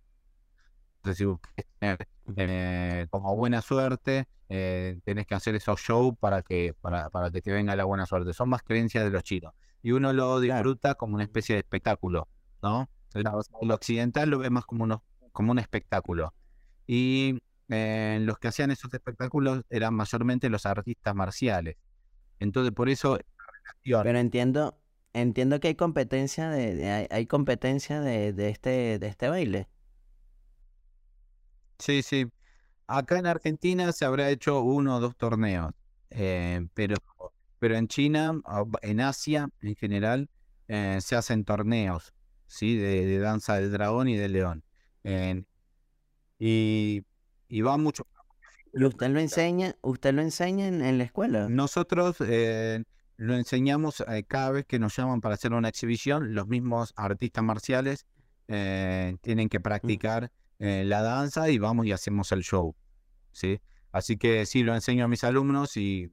Entonces, 0.97 1.27
eh, 2.37 3.07
como 3.11 3.35
buena 3.37 3.63
suerte, 3.63 4.29
eh, 4.49 5.01
tenés 5.05 5.27
que 5.27 5.35
hacer 5.35 5.55
esos 5.55 5.81
shows 5.81 6.15
para 6.21 6.43
que, 6.43 6.75
para, 6.81 7.11
para 7.11 7.31
que 7.31 7.41
te 7.41 7.53
venga 7.53 7.75
la 7.75 7.85
buena 7.85 8.07
suerte. 8.07 8.33
Son 8.33 8.49
más 8.49 8.63
creencias 8.63 9.05
de 9.05 9.11
los 9.11 9.23
chinos 9.23 9.55
y 9.83 9.93
uno 9.93 10.13
lo 10.13 10.41
disfruta 10.41 10.95
como 10.95 11.15
una 11.15 11.25
especie 11.25 11.57
de 11.57 11.61
espectáculo, 11.61 12.29
¿no? 12.63 12.89
Lo 13.15 13.75
occidental 13.75 14.31
lo 14.31 14.39
ve 14.39 14.49
más 14.51 14.65
como, 14.65 15.03
como 15.33 15.53
un 15.53 15.59
espectáculo. 15.59 16.33
Y 16.87 17.39
eh, 17.69 18.19
los 18.23 18.39
que 18.39 18.49
hacían 18.49 18.71
esos 18.71 18.93
espectáculos 18.95 19.63
eran 19.69 19.95
mayormente 19.95 20.49
los 20.49 20.67
artistas 20.67 21.15
marciales. 21.15 21.77
Entonces, 22.39 22.73
por 22.73 22.89
eso... 22.89 23.19
Pero 23.85 24.19
entiendo, 24.19 24.79
entiendo 25.13 25.61
que 25.61 25.69
hay 25.69 25.75
competencia 25.75 26.49
de, 26.51 27.09
hay, 27.11 27.27
competencia 27.27 28.01
de, 28.01 28.49
este, 28.49 28.99
de 28.99 29.07
este 29.07 29.29
baile. 29.29 29.69
Sí, 31.79 32.03
sí. 32.03 32.27
Acá 32.87 33.19
en 33.19 33.27
Argentina 33.27 33.91
se 33.93 34.05
habrá 34.05 34.31
hecho 34.31 34.61
uno 34.61 34.97
o 34.97 35.01
dos 35.01 35.17
torneos, 35.17 35.73
eh, 36.11 36.67
pero 36.75 36.97
pero 37.63 37.77
en 37.77 37.87
China, 37.87 38.41
en 38.83 39.01
Asia 39.01 39.49
en 39.61 39.77
general, 39.77 40.29
eh, 40.67 40.99
se 41.01 41.15
hacen 41.15 41.45
torneos, 41.45 42.13
¿sí? 42.49 42.77
De, 42.77 43.21
danza 43.21 43.55
del 43.55 43.71
dragón 43.71 44.09
y 44.09 44.17
del 44.17 44.33
león. 44.33 44.65
y, 46.41 47.05
y 47.47 47.61
va 47.61 47.77
mucho. 47.77 48.05
¿Y 48.75 48.83
usted 48.85 49.11
lo 49.11 49.21
enseña, 49.21 49.77
usted 49.81 50.13
lo 50.13 50.23
enseña 50.23 50.67
en, 50.67 50.99
la 50.99 51.05
escuela? 51.05 51.49
Nosotros 51.49 52.17
eh, 52.19 52.83
lo 53.17 53.37
enseñamos 53.37 54.03
eh, 54.09 54.25
cada 54.27 54.51
vez 54.51 54.67
que 54.67 54.81
nos 54.81 54.97
llaman 54.97 55.21
para 55.21 55.37
hacer 55.37 55.53
una 55.53 55.69
exhibición. 55.69 56.35
Los 56.35 56.49
mismos 56.49 56.93
artistas 56.97 57.45
marciales 57.45 58.07
tienen 58.49 59.49
que 59.49 59.61
mm. 59.61 59.63
practicar 59.63 60.33
la 60.59 61.01
danza 61.01 61.49
y 61.49 61.59
vamos 61.59 61.87
y 61.87 61.93
hacemos 61.93 62.33
el 62.33 62.43
show. 62.43 62.75
¿sí? 63.31 63.61
Así 63.93 64.17
que 64.17 64.47
sí, 64.47 64.65
lo 64.65 64.75
enseño 64.75 65.05
a 65.05 65.09
mis 65.09 65.23
alumnos 65.23 65.77
y, 65.77 66.11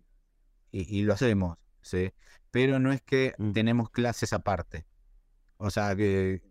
y, 0.72 1.02
lo 1.04 1.14
hacemos. 1.14 1.58
¿sí? 1.82 2.12
Pero 2.52 2.80
no 2.80 2.92
es 2.92 3.02
que 3.02 3.34
mm. 3.38 3.52
tenemos 3.52 3.90
clases 3.90 4.34
aparte. 4.34 4.86
O 5.58 5.70
sea, 5.70 5.96
que 5.96 6.42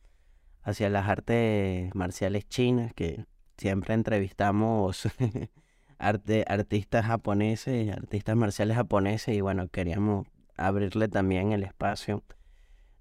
hacia 0.69 0.89
las 0.89 1.07
artes 1.07 1.93
marciales 1.95 2.47
chinas, 2.47 2.93
que 2.93 3.25
siempre 3.57 3.93
entrevistamos 3.93 5.07
arte, 5.97 6.45
artistas 6.47 7.05
japoneses, 7.05 7.91
artistas 7.91 8.35
marciales 8.35 8.77
japoneses, 8.77 9.35
y 9.35 9.41
bueno, 9.41 9.67
queríamos 9.69 10.27
abrirle 10.55 11.07
también 11.07 11.51
el 11.51 11.63
espacio, 11.63 12.23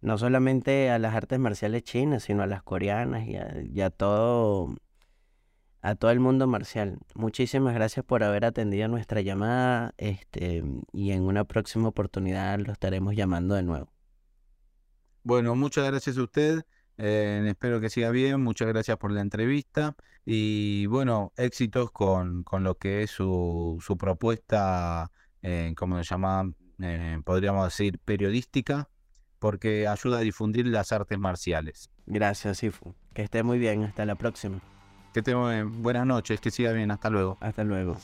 no 0.00 0.16
solamente 0.18 0.90
a 0.90 0.98
las 0.98 1.14
artes 1.14 1.38
marciales 1.38 1.83
chinas, 1.83 2.24
sino 2.24 2.42
a 2.42 2.46
las 2.46 2.62
coreanas 2.62 3.26
y 3.26 3.81
a, 3.81 3.90
todo 3.90 4.74
a 5.81 5.94
todo 5.94 6.11
el 6.11 6.20
mundo 6.20 6.46
marcial. 6.46 6.98
Muchísimas 7.14 7.74
gracias 7.74 8.04
por 8.04 8.22
haber 8.22 8.44
atendido 8.44 8.88
nuestra 8.88 9.20
llamada 9.20 9.94
este, 9.96 10.64
y 10.92 11.12
en 11.12 11.22
una 11.22 11.44
próxima 11.44 11.88
oportunidad 11.88 12.59
lo 12.59 12.72
estaremos 12.72 13.14
llamando 13.14 13.54
de 13.54 13.62
nuevo. 13.62 13.92
Bueno, 15.22 15.54
muchas 15.57 15.87
gracias 15.87 16.16
a 16.16 16.22
usted. 16.22 16.64
Eh, 16.98 17.44
espero 17.46 17.80
que 17.80 17.88
siga 17.88 18.11
bien. 18.11 18.42
Muchas 18.42 18.68
gracias 18.68 18.96
por 18.98 19.12
la 19.12 19.20
entrevista. 19.20 19.94
Y 20.24 20.87
bueno, 20.87 21.32
éxitos 21.37 21.90
con, 21.90 22.42
con 22.42 22.64
lo 22.64 22.74
que 22.74 23.02
es 23.02 23.11
su, 23.11 23.78
su 23.80 23.96
propuesta, 23.96 25.11
eh, 25.42 25.72
como 25.76 25.96
se 25.96 26.04
llama, 26.04 26.52
eh, 26.80 27.20
podríamos 27.24 27.64
decir, 27.64 27.98
periodística, 28.04 28.90
porque 29.38 29.88
ayuda 29.88 30.18
a 30.18 30.20
difundir 30.20 30.66
las 30.66 30.92
artes 30.92 31.18
marciales. 31.18 31.88
Gracias, 32.06 32.58
Sifu. 32.58 32.94
Que 33.14 33.22
esté 33.22 33.42
muy 33.42 33.58
bien. 33.58 33.84
Hasta 33.84 34.04
la 34.04 34.16
próxima. 34.16 34.61
Que 35.14 35.20
esté 35.20 35.34
muy 35.34 35.54
bien. 35.54 35.82
Buenas 35.82 36.04
noches. 36.04 36.40
Que 36.40 36.50
siga 36.50 36.72
bien. 36.72 36.90
Hasta 36.90 37.08
luego. 37.08 37.38
Hasta 37.40 37.64
luego. 37.64 37.96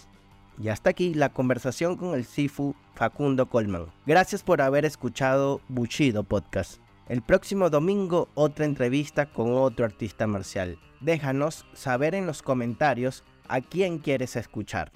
Y 0.62 0.68
hasta 0.68 0.90
aquí 0.90 1.14
la 1.14 1.30
conversación 1.30 1.96
con 1.96 2.14
el 2.14 2.24
Sifu 2.24 2.76
Facundo 2.94 3.46
Colman. 3.46 3.86
Gracias 4.06 4.44
por 4.44 4.62
haber 4.62 4.84
escuchado 4.84 5.60
Buchido 5.68 6.22
Podcast. 6.22 6.83
El 7.08 7.20
próximo 7.20 7.68
domingo 7.68 8.28
otra 8.34 8.64
entrevista 8.64 9.26
con 9.26 9.52
otro 9.52 9.84
artista 9.84 10.26
marcial. 10.26 10.78
Déjanos 11.00 11.66
saber 11.74 12.14
en 12.14 12.26
los 12.26 12.40
comentarios 12.40 13.24
a 13.46 13.60
quién 13.60 13.98
quieres 13.98 14.36
escuchar. 14.36 14.90